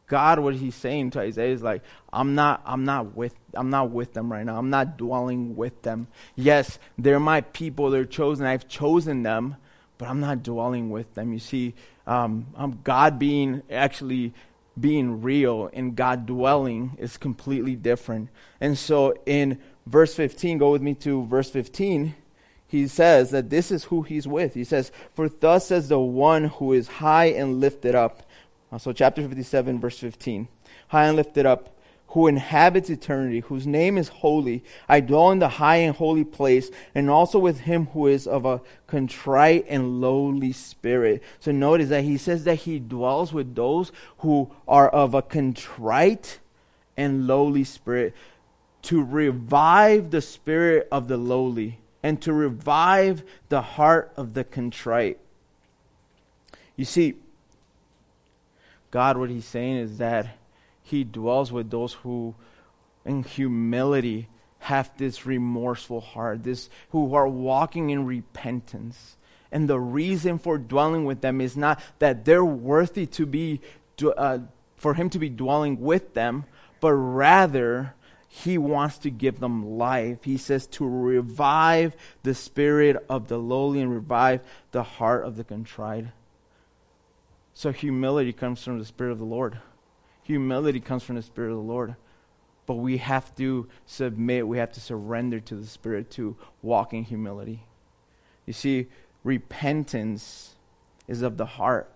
[0.07, 3.91] God, what he's saying to Isaiah is like, I'm not, I'm not with, I'm not
[3.91, 4.57] with them right now.
[4.59, 6.09] I'm not dwelling with them.
[6.37, 7.91] Yes, they're my people.
[7.91, 8.47] They're chosen.
[8.47, 9.57] I've chosen them,
[9.99, 11.33] but I'm not dwelling with them.
[11.33, 11.75] You see,
[12.07, 14.35] um, um, God being actually
[14.79, 18.29] being real and God dwelling is completely different.
[18.61, 22.15] And so in verse 15, go with me to verse 15
[22.75, 24.55] he says that this is who he's with.
[24.55, 28.25] He says, For thus says the one who is high and lifted up.
[28.73, 30.49] Uh, so, chapter 57, verse 15.
[30.89, 34.65] High and lifted up, who inhabits eternity, whose name is holy.
[34.89, 38.45] I dwell in the high and holy place, and also with him who is of
[38.45, 41.23] a contrite and lowly spirit.
[41.39, 46.41] So, notice that he says that he dwells with those who are of a contrite
[46.97, 48.15] and lowly spirit
[48.83, 55.19] to revive the spirit of the lowly and to revive the heart of the contrite.
[56.77, 57.15] You see,
[58.91, 60.37] God, what He's saying is that
[60.83, 62.35] He dwells with those who,
[63.07, 69.17] in humility, have this remorseful heart, this who are walking in repentance.
[69.51, 73.63] And the reason for dwelling with them is not that they're worthy to be,
[74.03, 74.41] uh,
[74.77, 76.45] for Him to be dwelling with them,
[76.81, 77.95] but rather
[78.37, 80.25] he wants to give them life.
[80.25, 81.95] He says to revive
[82.25, 84.41] the spirit of the lowly and revive
[84.73, 86.07] the heart of the contrite.
[87.53, 89.61] So humility comes from the spirit of the Lord.
[90.25, 91.95] Humility comes from the spirit of the Lord.
[92.67, 97.05] But we have to submit, we have to surrender to the spirit to walk in
[97.05, 97.63] humility.
[98.47, 98.89] You see,
[99.23, 100.57] repentance
[101.07, 101.89] is of the heart.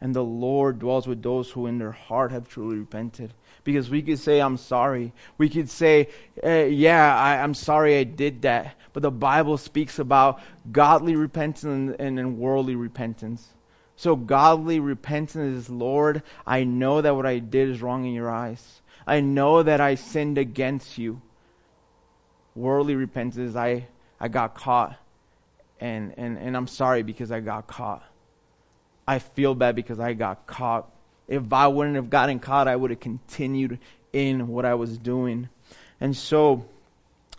[0.00, 4.02] And the Lord dwells with those who in their heart have truly repented because we
[4.02, 5.12] could say, I'm sorry.
[5.38, 6.08] We could say,
[6.42, 8.76] eh, Yeah, I, am sorry I did that.
[8.92, 13.48] But the Bible speaks about godly repentance and, and, and worldly repentance.
[13.96, 18.30] So, godly repentance is, Lord, I know that what I did is wrong in your
[18.30, 18.82] eyes.
[19.06, 21.22] I know that I sinned against you.
[22.54, 23.86] Worldly repentance is, I,
[24.20, 24.96] I got caught.
[25.80, 28.02] And, and, and I'm sorry because I got caught.
[29.06, 30.90] I feel bad because I got caught
[31.28, 33.78] if I wouldn't have gotten caught, I would have continued
[34.12, 35.48] in what I was doing.
[36.00, 36.64] And so,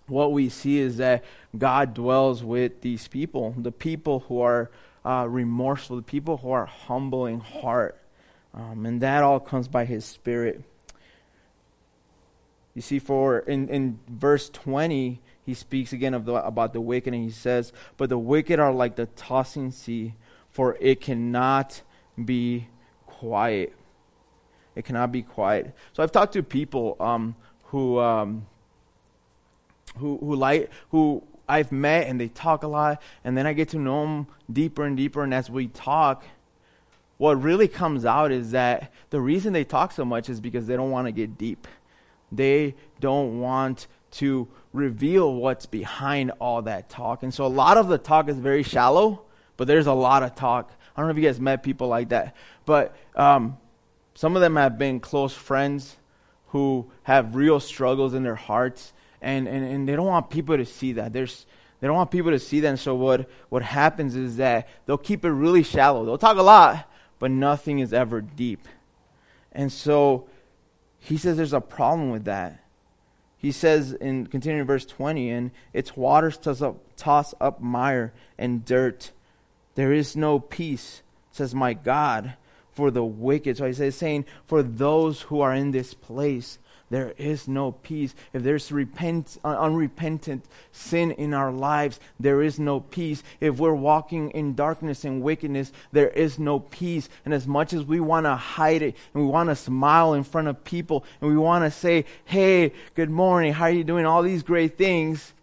[0.08, 1.24] what we see is that
[1.58, 4.70] God dwells with these people, the people who are
[5.04, 7.98] uh, remorseful, the people who are humble in heart.
[8.54, 10.62] Um, and that all comes by His Spirit.
[12.74, 17.14] You see, for in, in verse 20, he speaks again of the, about the wicked,
[17.14, 20.14] and he says, But the wicked are like the tossing sea,
[20.50, 21.82] for it cannot
[22.24, 22.68] be
[23.26, 23.74] quiet.
[24.76, 25.74] It cannot be quiet.
[25.94, 27.36] So I've talked to people um,
[27.66, 28.46] who um,
[29.98, 33.70] who who like who I've met and they talk a lot, and then I get
[33.70, 35.24] to know them deeper and deeper.
[35.24, 36.24] And as we talk,
[37.18, 40.76] what really comes out is that the reason they talk so much is because they
[40.76, 41.68] don't want to get deep.
[42.32, 47.24] They don't want to reveal what's behind all that talk.
[47.24, 49.24] And so a lot of the talk is very shallow,
[49.58, 50.72] but there's a lot of talk.
[50.96, 53.58] I don't know if you guys met people like that, but um,
[54.14, 55.98] some of them have been close friends
[56.48, 60.66] who have real struggles in their hearts, and, and, and they don't want people to
[60.66, 61.12] see that.
[61.12, 61.46] There's,
[61.82, 62.80] they don't want people to see that.
[62.80, 66.06] So what, what happens is that they'll keep it really shallow.
[66.06, 68.68] They'll talk a lot, but nothing is ever deep.
[69.52, 70.28] And so
[71.00, 72.62] he says there's a problem with that.
[73.38, 78.66] He says in continuing verse 20, and its waters toss up, toss up mire and
[78.66, 79.12] dirt.
[79.76, 82.34] There is no peace, says my God
[82.74, 83.58] for the wicked.
[83.58, 86.60] So he's saying, for those who are in this place,
[86.90, 88.14] there is no peace.
[88.32, 93.24] If there's repent, unrepentant sin in our lives, there is no peace.
[93.40, 97.10] If we're walking in darkness and wickedness, there is no peace.
[97.26, 100.24] And as much as we want to hide it and we want to smile in
[100.24, 104.06] front of people and we want to say, hey, good morning, how are you doing?
[104.06, 105.34] All these great things.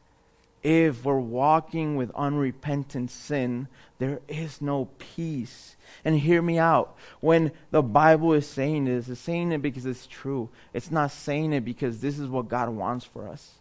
[0.62, 3.66] If we're walking with unrepentant sin,
[3.98, 5.76] there is no peace.
[6.04, 6.96] And hear me out.
[7.20, 10.50] When the Bible is saying this, it's saying it because it's true.
[10.72, 13.54] It's not saying it because this is what God wants for us.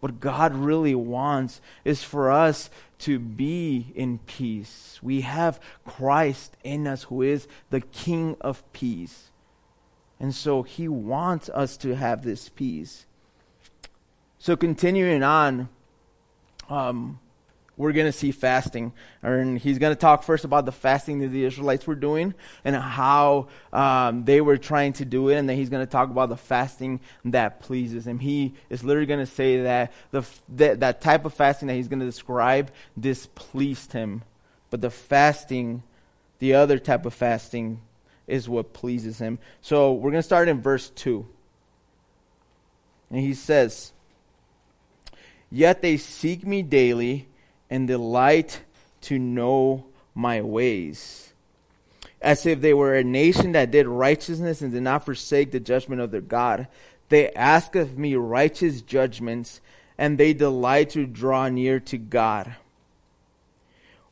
[0.00, 2.68] What God really wants is for us
[2.98, 4.98] to be in peace.
[5.02, 9.30] We have Christ in us who is the King of peace.
[10.20, 13.06] And so he wants us to have this peace.
[14.38, 15.70] So continuing on,
[16.68, 17.18] um,
[17.76, 18.92] we're going to see fasting.
[19.22, 22.34] And he's going to talk first about the fasting that the Israelites were doing
[22.64, 25.36] and how um, they were trying to do it.
[25.36, 28.18] And then he's going to talk about the fasting that pleases him.
[28.18, 31.88] He is literally going to say that the, that, that type of fasting that he's
[31.88, 34.22] going to describe displeased him.
[34.70, 35.82] But the fasting,
[36.38, 37.80] the other type of fasting,
[38.26, 39.38] is what pleases him.
[39.60, 41.26] So we're going to start in verse 2.
[43.10, 43.92] And he says,
[45.54, 47.28] Yet they seek me daily
[47.70, 48.62] and delight
[49.02, 51.32] to know my ways.
[52.20, 56.00] As if they were a nation that did righteousness and did not forsake the judgment
[56.00, 56.66] of their God.
[57.08, 59.60] They ask of me righteous judgments,
[59.96, 62.56] and they delight to draw near to God.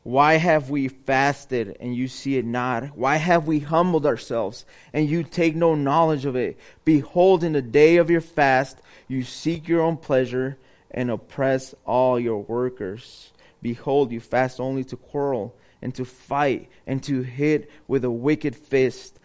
[0.03, 2.97] Why have we fasted and you see it not?
[2.97, 6.57] Why have we humbled ourselves and you take no knowledge of it?
[6.85, 8.79] Behold, in the day of your fast,
[9.09, 10.57] you seek your own pleasure
[10.93, 13.31] and oppress all your workers.
[13.61, 18.55] Behold, you fast only to quarrel and to fight and to hit with a wicked
[18.55, 19.19] fist.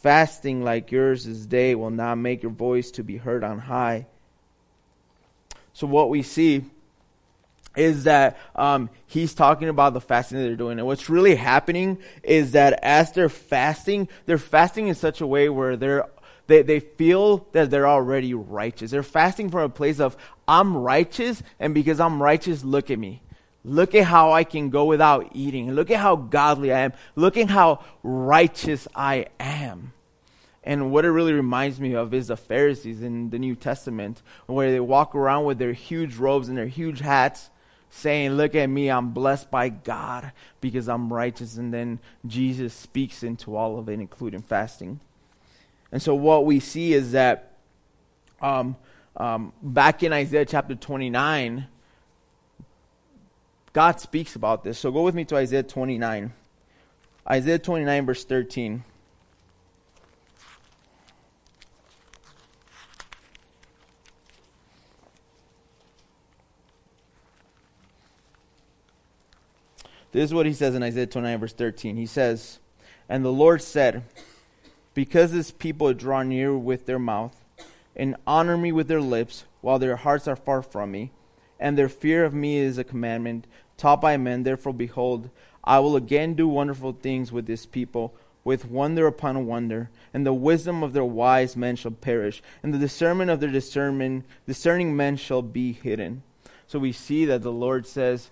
[0.00, 4.06] Fasting like yours this day will not make your voice to be heard on high.
[5.72, 6.64] So, what we see
[7.76, 10.78] is that um, he's talking about the fasting that they're doing.
[10.78, 15.48] And what's really happening is that as they're fasting, they're fasting in such a way
[15.48, 16.06] where they're
[16.46, 18.90] they, they feel that they're already righteous.
[18.90, 20.16] They're fasting from a place of,
[20.46, 23.22] I'm righteous, and because I'm righteous, look at me.
[23.64, 25.72] Look at how I can go without eating.
[25.72, 26.92] Look at how godly I am.
[27.16, 29.94] Look at how righteous I am.
[30.62, 34.70] And what it really reminds me of is the Pharisees in the New Testament, where
[34.70, 37.50] they walk around with their huge robes and their huge hats,
[37.90, 41.56] saying, Look at me, I'm blessed by God because I'm righteous.
[41.56, 45.00] And then Jesus speaks into all of it, including fasting.
[45.92, 47.52] And so what we see is that
[48.40, 48.76] um,
[49.16, 51.66] um, back in Isaiah chapter 29,
[53.72, 54.78] God speaks about this.
[54.78, 56.32] So go with me to Isaiah 29.
[57.28, 58.84] Isaiah 29, verse 13.
[70.12, 71.96] This is what he says in Isaiah 29, verse 13.
[71.96, 72.60] He says,
[73.08, 74.04] And the Lord said,
[74.94, 77.43] Because this people draw near with their mouth,
[77.96, 81.12] and honor me with their lips, while their hearts are far from me,
[81.58, 85.30] and their fear of me is a commandment taught by men, therefore, behold,
[85.62, 88.14] I will again do wonderful things with this people,
[88.44, 92.78] with wonder upon wonder, and the wisdom of their wise men shall perish, and the
[92.78, 96.22] discernment of their discernment, discerning men shall be hidden.
[96.66, 98.30] So we see that the Lord says,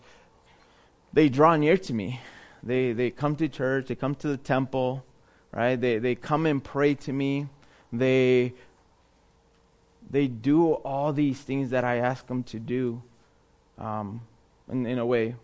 [1.12, 2.20] they draw near to me.
[2.62, 5.04] They, they come to church, they come to the temple,
[5.50, 5.76] right?
[5.76, 7.48] They, they come and pray to me.
[7.92, 8.54] They,
[10.12, 13.02] they do all these things that I ask them to do
[13.78, 14.20] um,
[14.70, 15.34] in, in a way.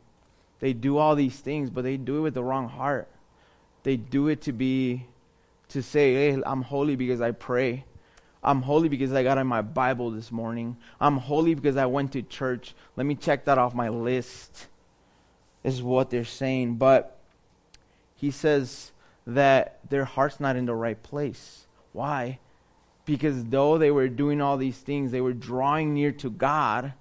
[0.61, 3.09] They do all these things, but they do it with the wrong heart.
[3.83, 5.07] They do it to be,
[5.71, 7.85] to say, hey, I'm holy because I pray.
[8.43, 10.77] I'm holy because I got in my Bible this morning.
[11.01, 12.75] I'm holy because I went to church.
[12.95, 14.69] Let me check that off my list
[15.65, 16.77] is what they're saying.
[16.77, 17.19] But
[18.15, 18.93] he says
[19.27, 21.67] that their heart's not in the right place.
[21.93, 22.39] Why?
[23.09, 26.93] Because though they were doing all these things, they were drawing near to God,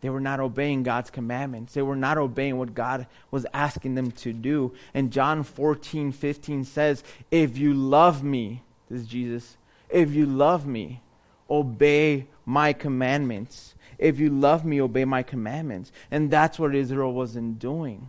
[0.00, 1.74] they were not obeying God's commandments.
[1.74, 4.72] They were not obeying what God was asking them to do.
[4.94, 9.58] And John 14, 15 says, If you love me, this is Jesus,
[9.90, 11.02] if you love me,
[11.50, 13.74] obey my commandments.
[13.98, 15.92] If you love me, obey my commandments.
[16.10, 18.08] And that's what Israel wasn't doing.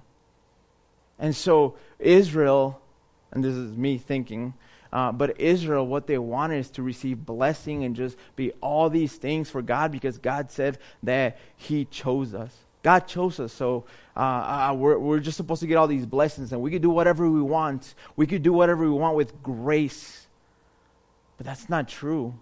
[1.19, 2.81] And so, Israel,
[3.33, 4.53] and this is me thinking,
[4.95, 9.15] uh, but Israel, what they wanted is to receive blessing and just be all these
[9.15, 12.55] things for God because God said that He chose us.
[12.81, 13.83] God chose us, so
[14.15, 14.19] uh,
[14.69, 17.29] uh, we're, we're just supposed to get all these blessings, and we could do whatever
[17.29, 17.93] we want.
[18.15, 20.27] We could do whatever we want with grace.
[21.35, 22.33] But that's not true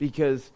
[0.00, 0.50] because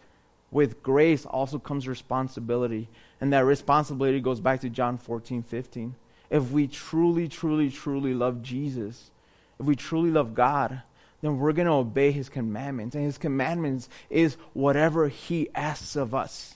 [0.51, 2.89] with grace also comes responsibility.
[3.21, 5.95] And that responsibility goes back to John 14, 15.
[6.29, 9.09] If we truly, truly, truly love Jesus,
[9.57, 10.81] if we truly love God,
[11.21, 12.95] then we're going to obey his commandments.
[12.95, 16.55] And his commandments is whatever he asks of us.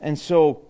[0.00, 0.62] And so,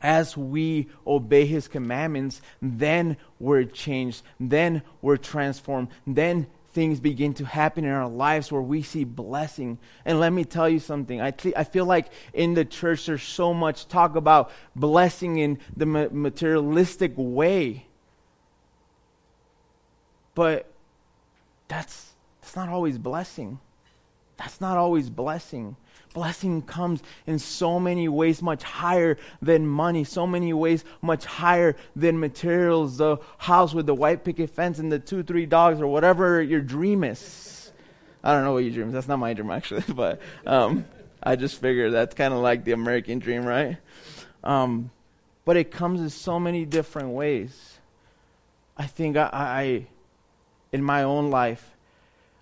[0.00, 4.22] as we obey his commandments, then we're changed.
[4.38, 5.88] Then we're transformed.
[6.06, 9.78] Then things begin to happen in our lives where we see blessing.
[10.04, 11.20] And let me tell you something.
[11.20, 15.86] I, I feel like in the church there's so much talk about blessing in the
[15.86, 17.86] materialistic way.
[20.34, 20.69] But
[21.70, 23.60] that's, that's not always blessing.
[24.36, 25.76] That's not always blessing.
[26.12, 31.76] Blessing comes in so many ways much higher than money, so many ways much higher
[31.94, 35.86] than materials, the house with the white picket fence and the two, three dogs, or
[35.86, 37.70] whatever your dream is.
[38.24, 38.94] I don't know what your dream is.
[38.94, 40.84] That's not my dream, actually, but um,
[41.22, 43.76] I just figure that's kind of like the American dream, right?
[44.42, 44.90] Um,
[45.44, 47.78] but it comes in so many different ways.
[48.76, 49.86] I think I, I
[50.72, 51.76] in my own life,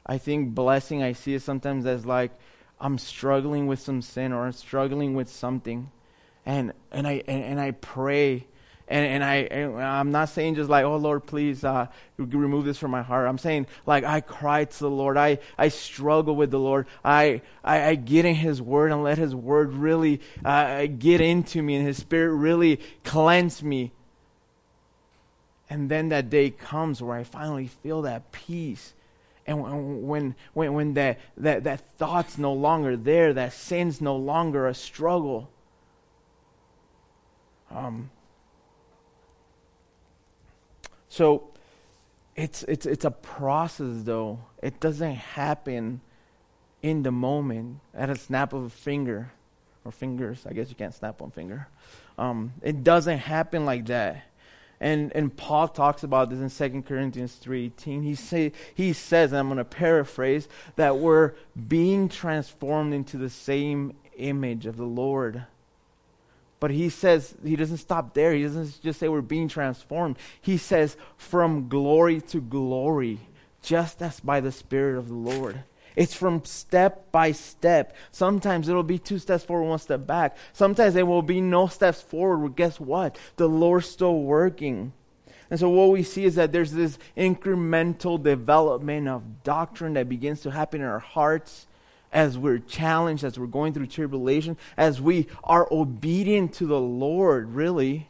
[0.07, 2.33] I think blessing, I see it sometimes as like
[2.81, 5.91] I'm struggling with some sin or I'm struggling with something.
[6.47, 8.47] And, and, I, and, and I pray.
[8.91, 12.79] And, and I, and I'm not saying just like, oh Lord, please uh, remove this
[12.79, 13.29] from my heart.
[13.29, 15.19] I'm saying like I cry to the Lord.
[15.19, 16.87] I, I struggle with the Lord.
[17.05, 21.61] I, I, I get in His Word and let His Word really uh, get into
[21.63, 23.93] me and His Spirit really cleanse me.
[25.71, 28.95] And then that day comes where I finally feel that peace
[29.49, 34.67] and when, when, when that, that, that thought's no longer there, that sin's no longer
[34.67, 35.49] a struggle.
[37.71, 38.11] Um,
[41.09, 41.49] so
[42.37, 44.39] it's, it's, it's a process, though.
[44.63, 46.03] It doesn't happen
[46.83, 49.33] in the moment at a snap of a finger
[49.83, 50.45] or fingers.
[50.47, 51.69] I guess you can't snap one finger.
[52.19, 54.25] Um, it doesn't happen like that.
[54.81, 58.05] And, and Paul talks about this in 2 Corinthians 3.18.
[58.05, 61.33] He, say, he says, I'm going to paraphrase, that we're
[61.67, 65.45] being transformed into the same image of the Lord.
[66.61, 68.33] But he says, he doesn't stop there.
[68.33, 70.17] He doesn't just say we're being transformed.
[70.41, 73.21] He says, from glory to glory,
[73.63, 75.65] just as by the Spirit of the Lord.
[75.99, 77.97] It's from step by step.
[78.13, 80.37] Sometimes it'll be two steps forward, one step back.
[80.53, 82.39] Sometimes there will be no steps forward.
[82.39, 83.19] But guess what?
[83.35, 84.93] The Lord's still working.
[85.51, 90.43] And so what we see is that there's this incremental development of doctrine that begins
[90.43, 91.67] to happen in our hearts
[92.13, 97.51] as we're challenged, as we're going through tribulation, as we are obedient to the Lord,
[97.51, 98.09] really.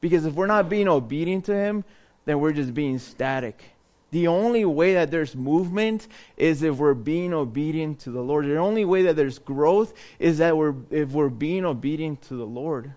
[0.00, 1.84] Because if we're not being obedient to Him,
[2.24, 3.75] then we're just being static.
[4.10, 8.46] The only way that there's movement is if we're being obedient to the Lord.
[8.46, 12.46] The only way that there's growth is that we're if we're being obedient to the
[12.46, 12.92] Lord.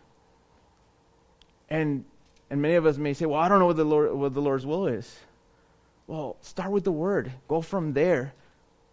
[1.70, 2.05] And
[2.49, 4.41] and many of us may say, "Well, I don't know what the Lord what the
[4.41, 5.20] Lord's will is."
[6.07, 7.32] Well, start with the word.
[7.47, 8.34] Go from there.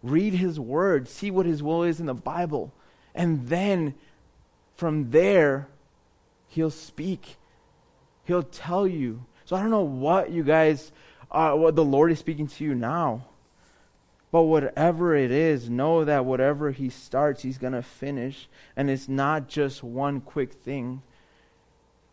[0.03, 2.71] Read his word, see what his will is in the Bible,
[3.15, 3.95] and then
[4.75, 5.67] from there
[6.49, 7.37] he'll speak.
[8.23, 9.25] He'll tell you.
[9.45, 10.91] So I don't know what you guys
[11.31, 13.25] uh, what the Lord is speaking to you now.
[14.31, 18.49] But whatever it is, know that whatever He starts, He's going to finish.
[18.75, 21.01] And it's not just one quick thing.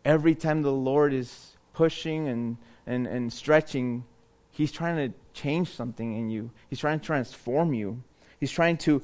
[0.03, 2.57] Every time the Lord is pushing and,
[2.87, 4.05] and, and stretching,
[4.51, 8.01] He's trying to change something in you, He's trying to transform you,
[8.39, 9.01] He's trying to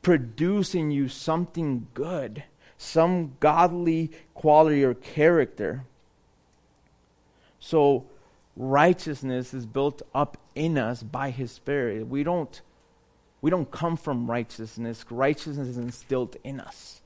[0.00, 2.44] produce in you something good,
[2.78, 5.84] some godly quality or character.
[7.58, 8.06] So,
[8.56, 12.06] righteousness is built up in us by his spirit.
[12.06, 12.60] We don't
[13.40, 15.04] we don't come from righteousness.
[15.10, 17.02] Righteousness is instilled in us.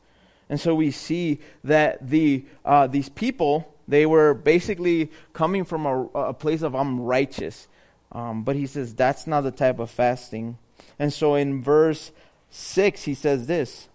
[0.48, 6.04] And so we see that the uh, these people they were basically coming from a,
[6.14, 7.68] a place of i'm righteous.
[8.12, 10.58] Um, but he says that's not the type of fasting.
[10.98, 12.12] And so in verse
[12.50, 13.88] 6 he says this.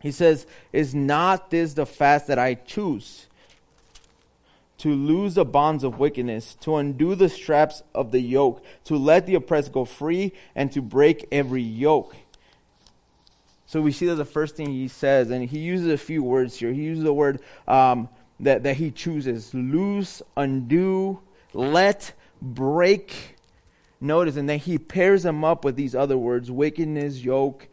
[0.00, 3.26] He says is not this the fast that i choose
[4.78, 9.26] to loose the bonds of wickedness, to undo the straps of the yoke, to let
[9.26, 12.14] the oppressed go free, and to break every yoke.
[13.66, 16.56] So we see that the first thing he says, and he uses a few words
[16.56, 16.72] here.
[16.72, 18.08] He uses the word um,
[18.40, 21.20] that, that he chooses loose, undo,
[21.52, 23.36] let, break.
[24.00, 27.66] Notice, and then he pairs them up with these other words wickedness, yoke,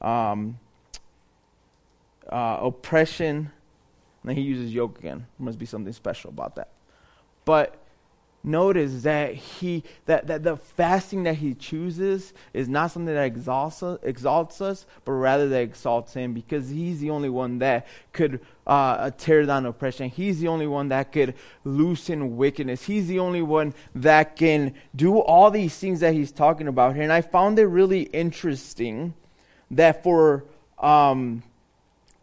[0.00, 0.58] um,
[2.30, 3.52] uh, oppression,
[4.26, 5.26] and he uses yoke again.
[5.38, 6.68] There must be something special about that.
[7.44, 7.76] But
[8.46, 13.82] notice that he that, that the fasting that he chooses is not something that exalts
[13.82, 18.40] us, exalts us but rather that exalts him because he's the only one that could
[18.68, 23.42] uh, tear down oppression he's the only one that could loosen wickedness he's the only
[23.42, 27.58] one that can do all these things that he's talking about here and i found
[27.58, 29.12] it really interesting
[29.72, 30.44] that for
[30.78, 31.42] um,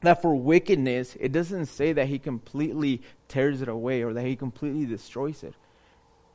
[0.04, 4.36] that for wickedness, it doesn't say that he completely tears it away or that he
[4.36, 5.54] completely destroys it.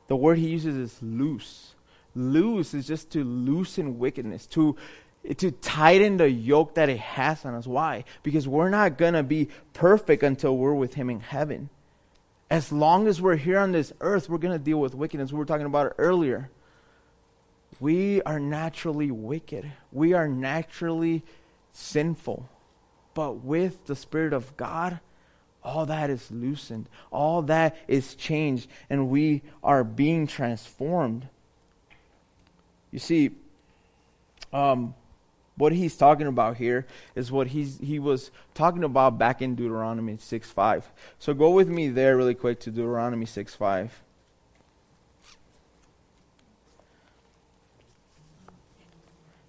[0.07, 1.75] The word he uses is loose.
[2.15, 4.75] Loose is just to loosen wickedness, to
[5.37, 7.67] to tighten the yoke that it has on us.
[7.67, 8.05] Why?
[8.23, 11.69] Because we're not going to be perfect until we're with him in heaven.
[12.49, 15.31] As long as we're here on this earth, we're going to deal with wickedness.
[15.31, 16.49] We were talking about it earlier.
[17.79, 19.71] We are naturally wicked.
[19.91, 21.23] We are naturally
[21.73, 22.49] sinful.
[23.19, 25.01] But with the Spirit of God,
[25.61, 31.27] all that is loosened, all that is changed, and we are being transformed.
[32.91, 33.31] You see,
[34.53, 34.95] um,
[35.57, 40.15] what he's talking about here is what he's, he was talking about back in Deuteronomy
[40.17, 40.89] 6 5.
[41.19, 44.01] So go with me there really quick to Deuteronomy 6 5.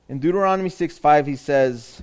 [0.09, 2.03] In Deuteronomy 6 5, he says,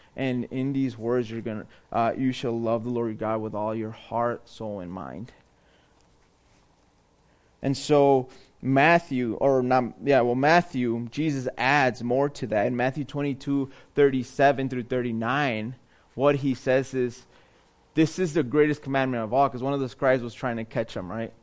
[0.15, 3.55] And in these words, you're gonna, uh, you shall love the Lord your God with
[3.55, 5.31] all your heart, soul, and mind.
[7.61, 8.27] And so
[8.61, 12.67] Matthew, or not, yeah, well, Matthew, Jesus adds more to that.
[12.67, 15.75] In Matthew 22, 37 through 39,
[16.15, 17.25] what he says is,
[17.93, 20.65] this is the greatest commandment of all, because one of the scribes was trying to
[20.65, 21.33] catch him, right?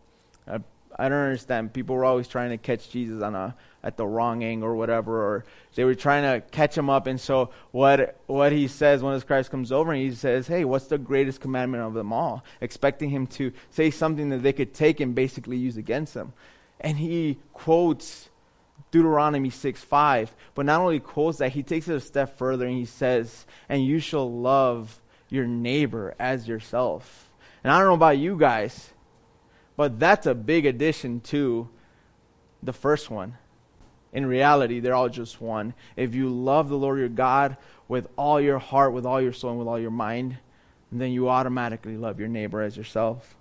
[0.98, 1.72] I don't understand.
[1.72, 5.22] People were always trying to catch Jesus on a at the wrong angle or whatever,
[5.22, 5.44] or
[5.76, 7.06] they were trying to catch him up.
[7.06, 10.64] And so what what he says when his Christ comes over and he says, Hey,
[10.64, 12.44] what's the greatest commandment of them all?
[12.60, 16.32] Expecting him to say something that they could take and basically use against him.
[16.80, 18.28] And he quotes
[18.90, 20.34] Deuteronomy 6 5.
[20.54, 23.84] But not only quotes that, he takes it a step further and he says, And
[23.84, 27.30] you shall love your neighbor as yourself.
[27.62, 28.90] And I don't know about you guys,
[29.78, 31.68] but that's a big addition to
[32.64, 33.36] the first one.
[34.12, 35.72] In reality, they're all just one.
[35.94, 37.56] If you love the Lord your God
[37.86, 40.36] with all your heart, with all your soul, and with all your mind,
[40.90, 43.36] then you automatically love your neighbor as yourself.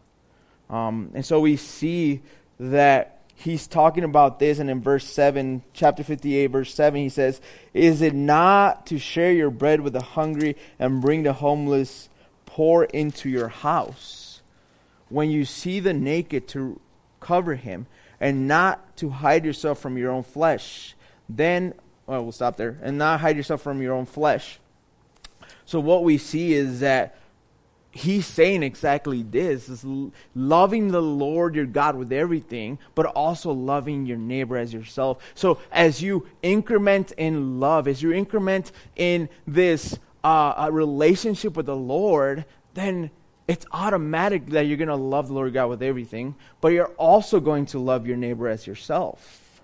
[0.69, 2.21] Um, and so we see
[2.59, 7.41] that he's talking about this, and in verse 7, chapter 58, verse 7, he says,
[7.73, 12.09] Is it not to share your bread with the hungry and bring the homeless
[12.45, 14.26] poor into your house?
[15.09, 16.79] When you see the naked to
[17.19, 17.87] cover him
[18.19, 20.95] and not to hide yourself from your own flesh.
[21.29, 21.73] Then,
[22.05, 22.77] well, we'll stop there.
[22.81, 24.59] And not hide yourself from your own flesh.
[25.65, 27.17] So, what we see is that
[27.91, 29.85] he's saying exactly this is
[30.35, 35.23] loving the Lord your God with everything, but also loving your neighbor as yourself.
[35.35, 41.75] So, as you increment in love, as you increment in this uh, relationship with the
[41.75, 43.11] Lord, then
[43.47, 47.39] it's automatic that you're going to love the Lord God with everything, but you're also
[47.39, 49.61] going to love your neighbor as yourself.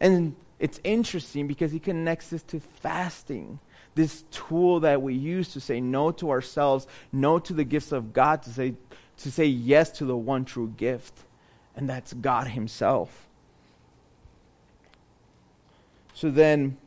[0.00, 3.58] And it's interesting because he connects this to fasting,
[3.94, 8.12] this tool that we use to say no to ourselves, no to the gifts of
[8.12, 8.74] God, to say,
[9.18, 11.14] to say yes to the one true gift,
[11.74, 13.26] and that's God Himself.
[16.14, 16.78] So then,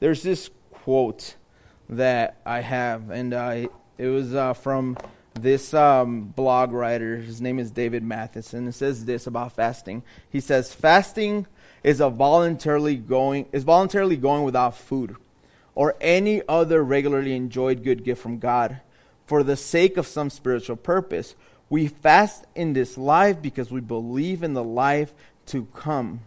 [0.00, 1.36] there's this quote
[1.88, 3.68] that I have, and I
[4.00, 4.96] it was uh, from
[5.34, 7.18] this um, blog writer.
[7.18, 8.66] His name is David Matheson.
[8.66, 10.02] It says this about fasting.
[10.30, 11.46] He says, "Fasting
[11.84, 15.16] is a voluntarily going is voluntarily going without food
[15.74, 18.80] or any other regularly enjoyed good gift from God
[19.26, 21.34] for the sake of some spiritual purpose.
[21.68, 25.12] We fast in this life because we believe in the life
[25.46, 26.20] to come.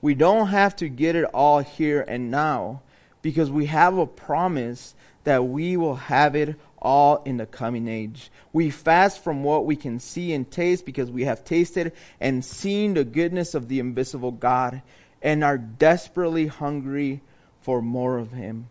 [0.00, 2.80] We don't have to get it all here and now
[3.20, 4.94] because we have a promise
[5.26, 6.56] that we will have it
[6.86, 8.30] all in the coming age.
[8.52, 12.94] We fast from what we can see and taste because we have tasted and seen
[12.94, 14.82] the goodness of the invisible God
[15.20, 17.22] and are desperately hungry
[17.60, 18.68] for more of Him.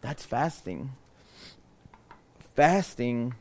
[0.00, 0.92] That's fasting.
[2.56, 3.34] Fasting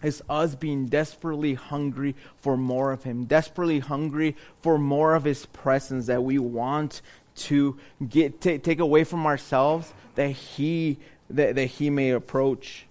[0.00, 5.46] is us being desperately hungry for more of Him, desperately hungry for more of His
[5.46, 7.02] presence that we want
[7.34, 7.76] to
[8.08, 11.00] get t- take away from ourselves that He
[11.30, 12.86] that, that he may approach.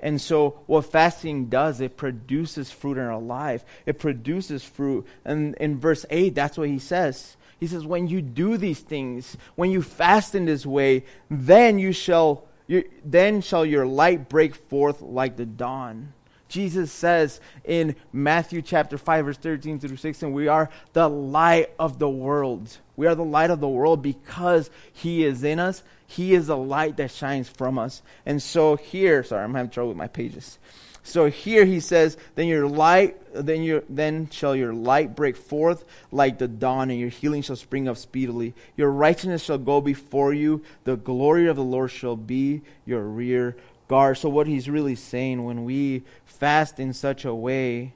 [0.00, 3.64] And so, what fasting does, it produces fruit in our life.
[3.86, 5.06] It produces fruit.
[5.24, 7.36] And in verse 8, that's what he says.
[7.58, 11.92] He says, When you do these things, when you fast in this way, then you
[11.92, 16.12] shall, you, then shall your light break forth like the dawn.
[16.48, 21.98] Jesus says in Matthew chapter 5, verse 13 through 16, we are the light of
[21.98, 22.76] the world.
[22.96, 25.82] We are the light of the world because He is in us.
[26.06, 28.02] He is the light that shines from us.
[28.26, 30.58] And so here, sorry, I'm having trouble with my pages.
[31.06, 35.84] So here he says, then your light, then your, then shall your light break forth
[36.10, 38.54] like the dawn, and your healing shall spring up speedily.
[38.74, 40.62] Your righteousness shall go before you.
[40.84, 43.54] The glory of the Lord shall be your rear
[43.88, 44.18] guard.
[44.18, 47.94] So what he's really saying, when we fast in such a way,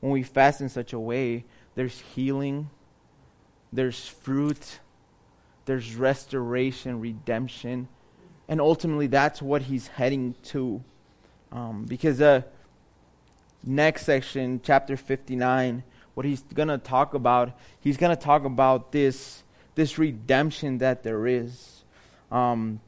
[0.00, 1.44] when we fast in such a way,
[1.74, 2.70] there's healing,
[3.72, 4.80] there's fruit,
[5.64, 7.88] there's restoration, redemption,
[8.48, 10.82] and ultimately that's what he's heading to.
[11.52, 12.42] Um, because the uh,
[13.62, 15.82] next section, chapter 59,
[16.14, 19.44] what he's going to talk about, he's going to talk about this,
[19.74, 21.84] this redemption that there is.
[22.30, 22.80] Um,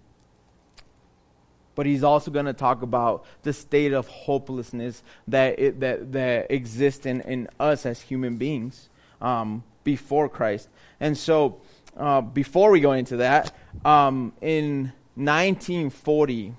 [1.74, 6.50] but he's also going to talk about the state of hopelessness that it, that that
[6.50, 8.88] exists in, in us as human beings
[9.20, 10.68] um, before Christ.
[11.00, 11.60] And so,
[11.96, 13.54] uh, before we go into that,
[13.84, 16.54] um, in 1940,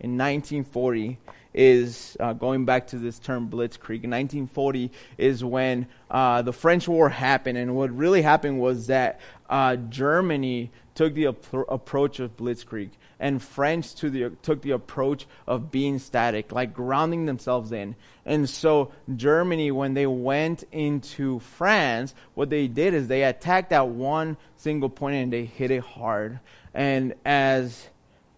[0.00, 1.18] in 1940
[1.54, 4.02] is uh, going back to this term blitzkrieg.
[4.02, 9.20] In 1940 is when uh, the French War happened, and what really happened was that
[9.48, 15.26] uh, Germany took the ap- approach of blitzkrieg and French to the, took the approach
[15.46, 17.96] of being static, like grounding themselves in.
[18.26, 23.88] And so Germany, when they went into France, what they did is they attacked at
[23.88, 26.40] one single point and they hit it hard.
[26.72, 27.88] And as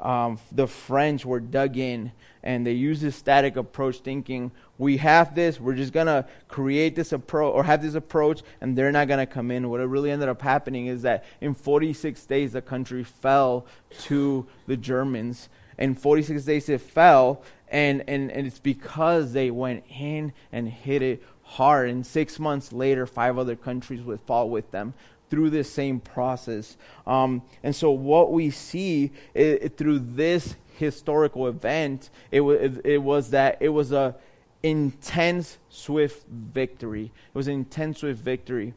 [0.00, 2.12] um, the French were dug in,
[2.42, 7.12] and they used this static approach, thinking we have this, we're just gonna create this
[7.12, 9.68] approach or have this approach, and they're not gonna come in.
[9.70, 13.66] What it really ended up happening is that in 46 days, the country fell
[14.02, 15.48] to the Germans.
[15.78, 21.02] In 46 days, it fell, and, and, and it's because they went in and hit
[21.02, 21.90] it hard.
[21.90, 24.94] And six months later, five other countries would fall with them
[25.30, 26.76] through this same process.
[27.06, 32.98] Um, and so, what we see it, it, through this historical event, it, was it
[32.98, 34.14] was that it was a
[34.62, 37.04] intense, swift victory.
[37.04, 38.74] It was an intense, swift victory.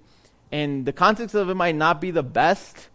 [0.51, 2.89] And the context of it might not be the best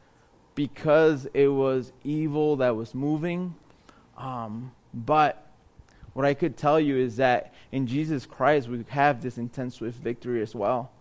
[0.54, 3.54] because it was evil that was moving.
[4.16, 5.50] Um, but
[6.12, 9.98] what I could tell you is that in Jesus Christ, we have this intense, swift
[9.98, 10.92] victory as well.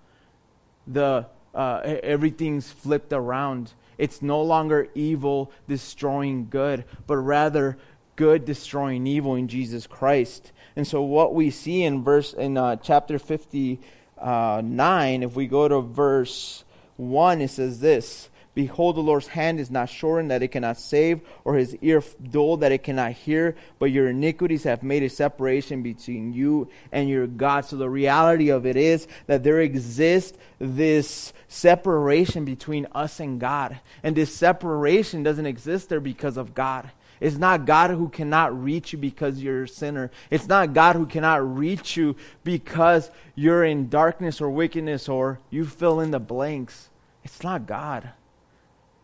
[0.87, 3.73] The uh, everything's flipped around.
[3.97, 7.77] It's no longer evil destroying good, but rather
[8.15, 10.51] good destroying evil in Jesus Christ.
[10.75, 13.79] And so what we see in verse in uh, chapter 59,
[14.19, 16.63] uh, if we go to verse
[16.97, 21.21] 1, it says this, Behold, the Lord's hand is not shortened that it cannot save,
[21.43, 25.81] or his ear dull that it cannot hear, but your iniquities have made a separation
[25.81, 27.65] between you and your God.
[27.65, 33.79] So the reality of it is that there exists this separation between us and God.
[34.03, 36.91] And this separation doesn't exist there because of God.
[37.23, 40.11] It's not God who cannot reach you because you're a sinner.
[40.29, 45.63] It's not God who cannot reach you because you're in darkness or wickedness or you
[45.63, 46.89] fill in the blanks.
[47.23, 48.09] It's not God.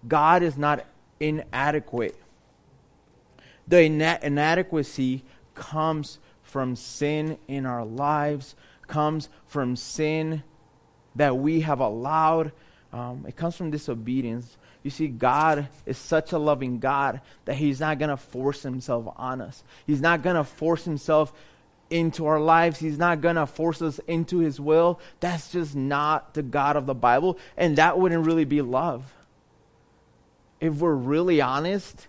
[0.06, 0.86] God is not
[1.22, 2.22] inadequate.
[3.70, 5.24] The ina- inadequacy
[5.56, 8.54] comes from sin in our lives,
[8.88, 10.44] comes from sin
[11.16, 12.52] that we have allowed.
[12.92, 14.58] Um, it comes from disobedience.
[14.84, 19.14] You see, God is such a loving God that He's not going to force Himself
[19.18, 19.64] on us.
[19.86, 21.34] He's not going to force Himself
[21.90, 22.80] into our lives.
[22.80, 25.00] He's not going to force us into His will.
[25.20, 27.38] That's just not the God of the Bible.
[27.58, 29.14] And that wouldn't really be love.
[30.62, 32.08] If we're really honest,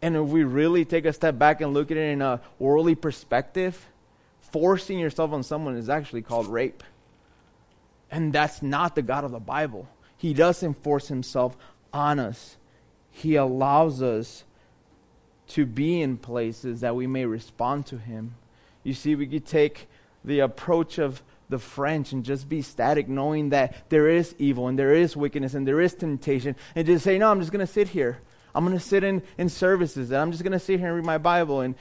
[0.00, 2.94] and if we really take a step back and look at it in a worldly
[2.94, 3.86] perspective,
[4.50, 6.82] forcing yourself on someone is actually called rape.
[8.10, 9.88] And that's not the God of the Bible.
[10.18, 11.56] He doesn't force himself
[11.92, 12.56] on us.
[13.10, 14.44] He allows us
[15.48, 18.34] to be in places that we may respond to Him.
[18.84, 19.86] You see, we could take
[20.24, 24.78] the approach of the French and just be static, knowing that there is evil and
[24.78, 27.72] there is wickedness and there is temptation, and just say, No, I'm just going to
[27.72, 28.18] sit here.
[28.54, 30.96] I'm going to sit in, in services and I'm just going to sit here and
[30.96, 31.60] read my Bible.
[31.60, 31.74] And,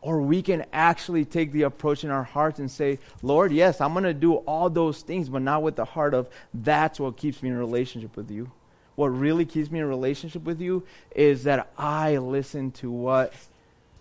[0.00, 3.92] or we can actually take the approach in our hearts and say, Lord, yes, I'm
[3.92, 7.42] going to do all those things, but not with the heart of that's what keeps
[7.42, 8.50] me in relationship with you
[8.96, 10.84] what really keeps me in relationship with you
[11.14, 13.32] is that I listen to what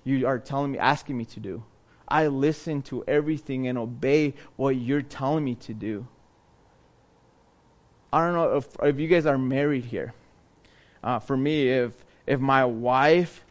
[0.04, 1.64] you are telling me, asking me to do.
[2.08, 6.08] I listen to everything and obey what you're telling me to do.
[8.12, 10.14] I don't know if, if you guys are married here.
[11.04, 11.92] Uh, for me, if
[12.26, 13.44] if my wife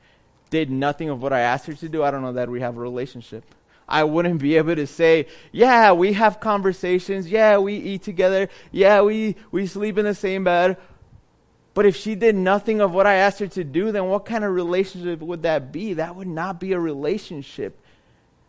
[0.51, 2.77] did nothing of what I asked her to do, I don't know that we have
[2.77, 3.45] a relationship.
[3.89, 7.31] I wouldn't be able to say, yeah, we have conversations.
[7.31, 8.49] Yeah, we eat together.
[8.73, 10.79] Yeah, we, we sleep in the same bed.
[11.75, 14.45] But if she did nothing of what I asked her to do, then what kind
[14.45, 15.95] of relationship would that be?
[15.95, 17.81] That would not be a relationship.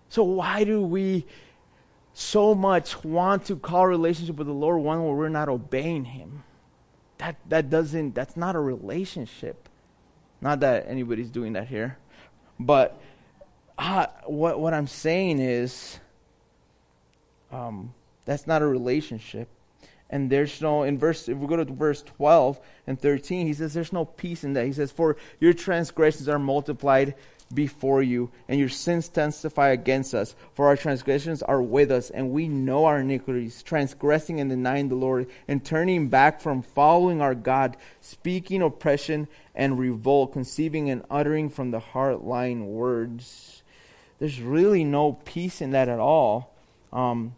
[0.10, 1.26] So why do we
[2.14, 6.06] so much want to call a relationship with the Lord one where we're not obeying
[6.06, 6.44] him?
[7.18, 9.70] That that doesn't that's not a relationship.
[10.40, 11.98] Not that anybody's doing that here.
[12.60, 13.00] But
[13.78, 16.00] uh, what what I'm saying is
[17.52, 17.96] um,
[18.26, 19.50] that's not a relationship
[20.10, 23.74] and there's no in verse if we go to verse 12 and 13 he says
[23.74, 27.16] there's no peace in that he says for your transgressions are multiplied
[27.54, 30.36] before you, and your sins testify against us.
[30.54, 34.96] For our transgressions are with us, and we know our iniquities, transgressing and denying the
[34.96, 41.50] Lord, and turning back from following our God, speaking oppression and revolt, conceiving and uttering
[41.50, 43.64] from the heart lying words.
[44.20, 46.56] There's really no peace in that at all.
[46.92, 47.36] Um,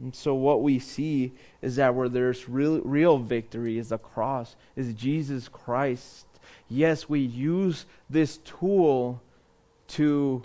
[0.00, 4.56] and so what we see is that where there's real, real victory is the cross,
[4.74, 6.26] is Jesus Christ.
[6.68, 9.20] Yes, we use this tool
[9.88, 10.42] to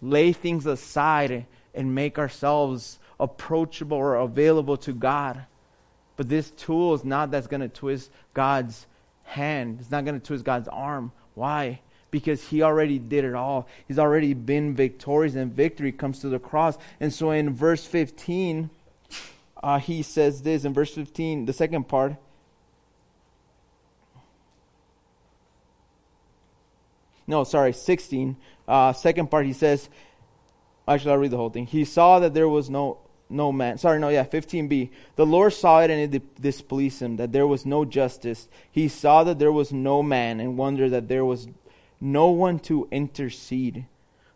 [0.00, 5.44] lay things aside and make ourselves approachable or available to God.
[6.16, 8.86] But this tool is not that's going to twist God's
[9.24, 9.78] hand.
[9.80, 11.12] It's not going to twist God's arm.
[11.34, 11.80] Why?
[12.10, 13.68] Because he already did it all.
[13.86, 16.76] He's already been victorious, and victory comes to the cross.
[16.98, 18.70] And so in verse 15,
[19.62, 22.16] uh, he says this in verse 15, the second part.
[27.26, 28.36] No, sorry, 16.
[28.66, 29.88] Uh, second part, he says,
[30.88, 31.66] actually, I'll read the whole thing.
[31.66, 32.98] He saw that there was no
[33.30, 33.78] no man.
[33.78, 34.90] Sorry, no, yeah, 15b.
[35.14, 38.48] The Lord saw it and it displeased him that there was no justice.
[38.70, 41.46] He saw that there was no man and wondered that there was
[42.00, 43.86] no one to intercede.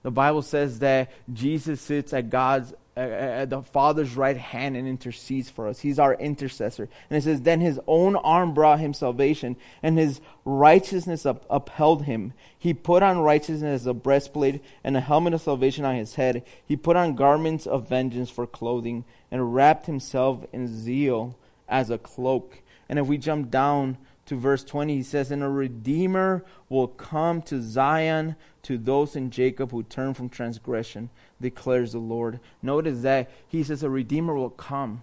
[0.02, 5.50] The Bible says that Jesus sits at God's at the Father's right hand and intercedes
[5.50, 5.80] for us.
[5.80, 6.88] He's our intercessor.
[7.10, 12.04] And it says, Then his own arm brought him salvation, and his righteousness up, upheld
[12.04, 12.32] him.
[12.56, 16.44] He put on righteousness as a breastplate, and a helmet of salvation on his head.
[16.64, 21.36] He put on garments of vengeance for clothing, and wrapped himself in zeal
[21.68, 22.62] as a cloak.
[22.88, 27.42] And if we jump down to verse 20, he says, And a redeemer will come
[27.42, 31.10] to Zion to those in Jacob who turn from transgression,
[31.40, 32.40] declares the Lord.
[32.62, 35.02] Notice that he says, A redeemer will come,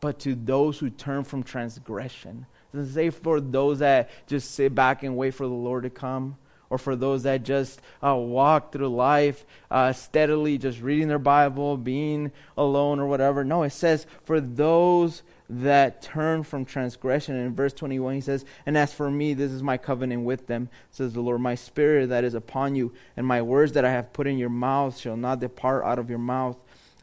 [0.00, 2.46] but to those who turn from transgression.
[2.72, 6.36] Doesn't say for those that just sit back and wait for the Lord to come
[6.70, 11.76] or for those that just uh, walk through life uh, steadily, just reading their Bible,
[11.76, 13.44] being alone or whatever.
[13.44, 17.34] No, it says for those that turn from transgression.
[17.34, 20.46] And in verse 21, he says, And as for me, this is my covenant with
[20.46, 21.40] them, says the Lord.
[21.40, 24.48] My spirit that is upon you, and my words that I have put in your
[24.48, 26.56] mouth shall not depart out of your mouth,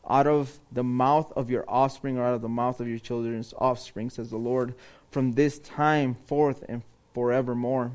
[0.09, 3.53] out of the mouth of your offspring, or out of the mouth of your children's
[3.57, 4.73] offspring, says the Lord,
[5.11, 6.83] from this time forth and
[7.13, 7.91] forevermore.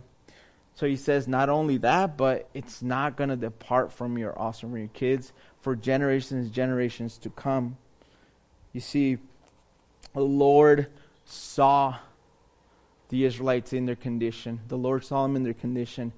[0.74, 4.74] So he says, not only that, but it's not going to depart from your offspring,
[4.74, 7.76] your kids, for generations generations to come.
[8.72, 9.18] You see,
[10.14, 10.88] the Lord
[11.24, 11.98] saw
[13.08, 14.60] the Israelites in their condition.
[14.68, 16.12] The Lord saw them in their condition,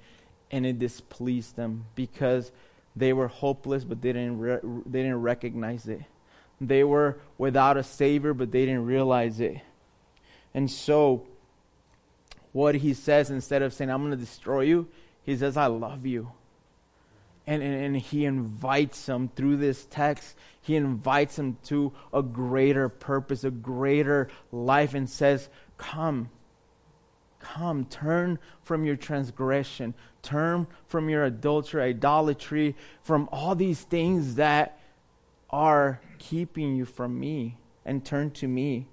[0.51, 2.53] and it displeased them because
[2.97, 6.03] they were hopeless, but they didn't, re- they didn't recognize it.
[6.61, 9.61] They were without a Savior, but they didn't realize it.
[10.55, 11.27] And so,
[12.53, 14.87] what he says, instead of saying, I'm going to destroy you,
[15.25, 16.31] he says, I love you.
[17.47, 22.89] And, and, and, he invites them through this text, he invites them to a greater
[22.89, 26.31] purpose, a greater life, and says, Come,
[27.41, 29.93] come, turn from your transgression,
[30.23, 34.81] turn from your adultery, idolatry, from all these things that
[35.51, 38.89] are keeping you from me, and turn to me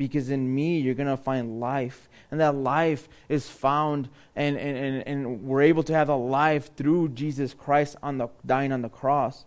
[0.00, 2.08] because in me you're going to find life.
[2.30, 6.74] And that life is found and, and, and, and we're able to have a life
[6.74, 9.44] through jesus christ on the dying on the cross.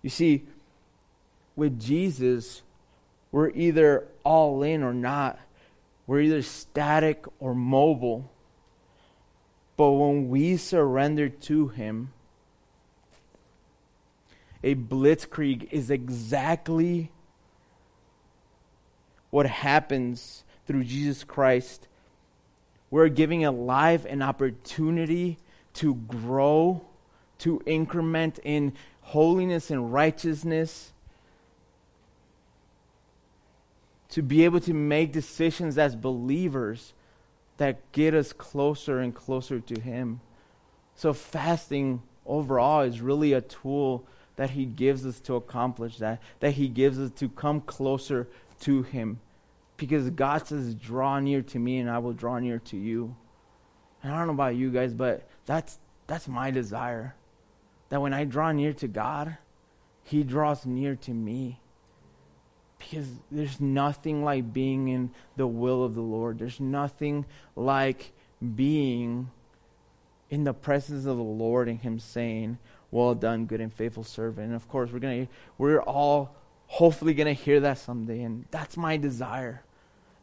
[0.00, 0.44] You see
[1.56, 2.62] with jesus
[3.32, 5.40] we're either all in or not.
[6.06, 8.30] We're either static or mobile.
[9.76, 12.12] But when we surrender to him
[14.62, 17.10] a blitzkrieg is exactly
[19.30, 21.88] what happens through Jesus Christ.
[22.90, 25.38] We're giving a life an opportunity
[25.74, 26.84] to grow,
[27.38, 28.72] to increment in
[29.02, 30.92] holiness and righteousness,
[34.10, 36.94] to be able to make decisions as believers
[37.58, 40.20] that get us closer and closer to Him.
[40.94, 44.04] So, fasting overall is really a tool
[44.36, 48.28] that He gives us to accomplish that, that He gives us to come closer
[48.60, 49.20] to him.
[49.76, 53.14] Because God says, draw near to me and I will draw near to you.
[54.02, 57.14] And I don't know about you guys, but that's that's my desire.
[57.90, 59.36] That when I draw near to God,
[60.02, 61.60] He draws near to me.
[62.78, 66.38] Because there's nothing like being in the will of the Lord.
[66.38, 68.12] There's nothing like
[68.54, 69.30] being
[70.30, 72.58] in the presence of the Lord and Him saying,
[72.90, 74.46] Well done, good and faithful servant.
[74.46, 76.36] And of course, we're gonna we're all
[76.68, 78.22] hopefully going to hear that someday.
[78.22, 79.62] And that's my desire.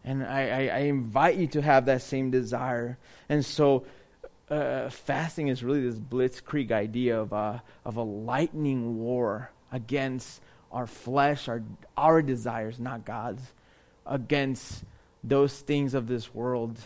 [0.06, 3.00] And I, I, I, invite you to have that same desire.
[3.28, 3.86] And so
[4.50, 10.42] uh, fasting is really this blitzkrieg idea of a, of a lightning war against
[10.72, 11.64] our flesh, our,
[11.98, 13.42] our desires, not God's,
[14.06, 14.84] against
[15.24, 16.78] those things of this world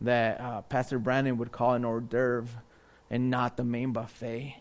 [0.00, 2.62] that uh, Pastor Brandon would call an hors d'oeuvre
[3.10, 4.56] and not the main buffet.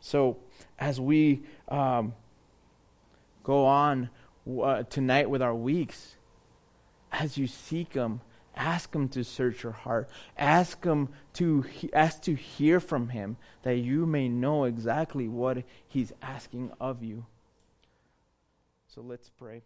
[0.00, 0.36] So,
[0.78, 2.12] as we um,
[3.46, 4.10] go on
[4.60, 6.16] uh, tonight with our weeks,
[7.12, 8.20] as you seek Him,
[8.56, 10.10] ask Him to search your heart.
[10.36, 15.62] Ask Him to he- ask to hear from Him, that you may know exactly what
[15.86, 17.24] He's asking of you.
[18.88, 19.62] So let's pray.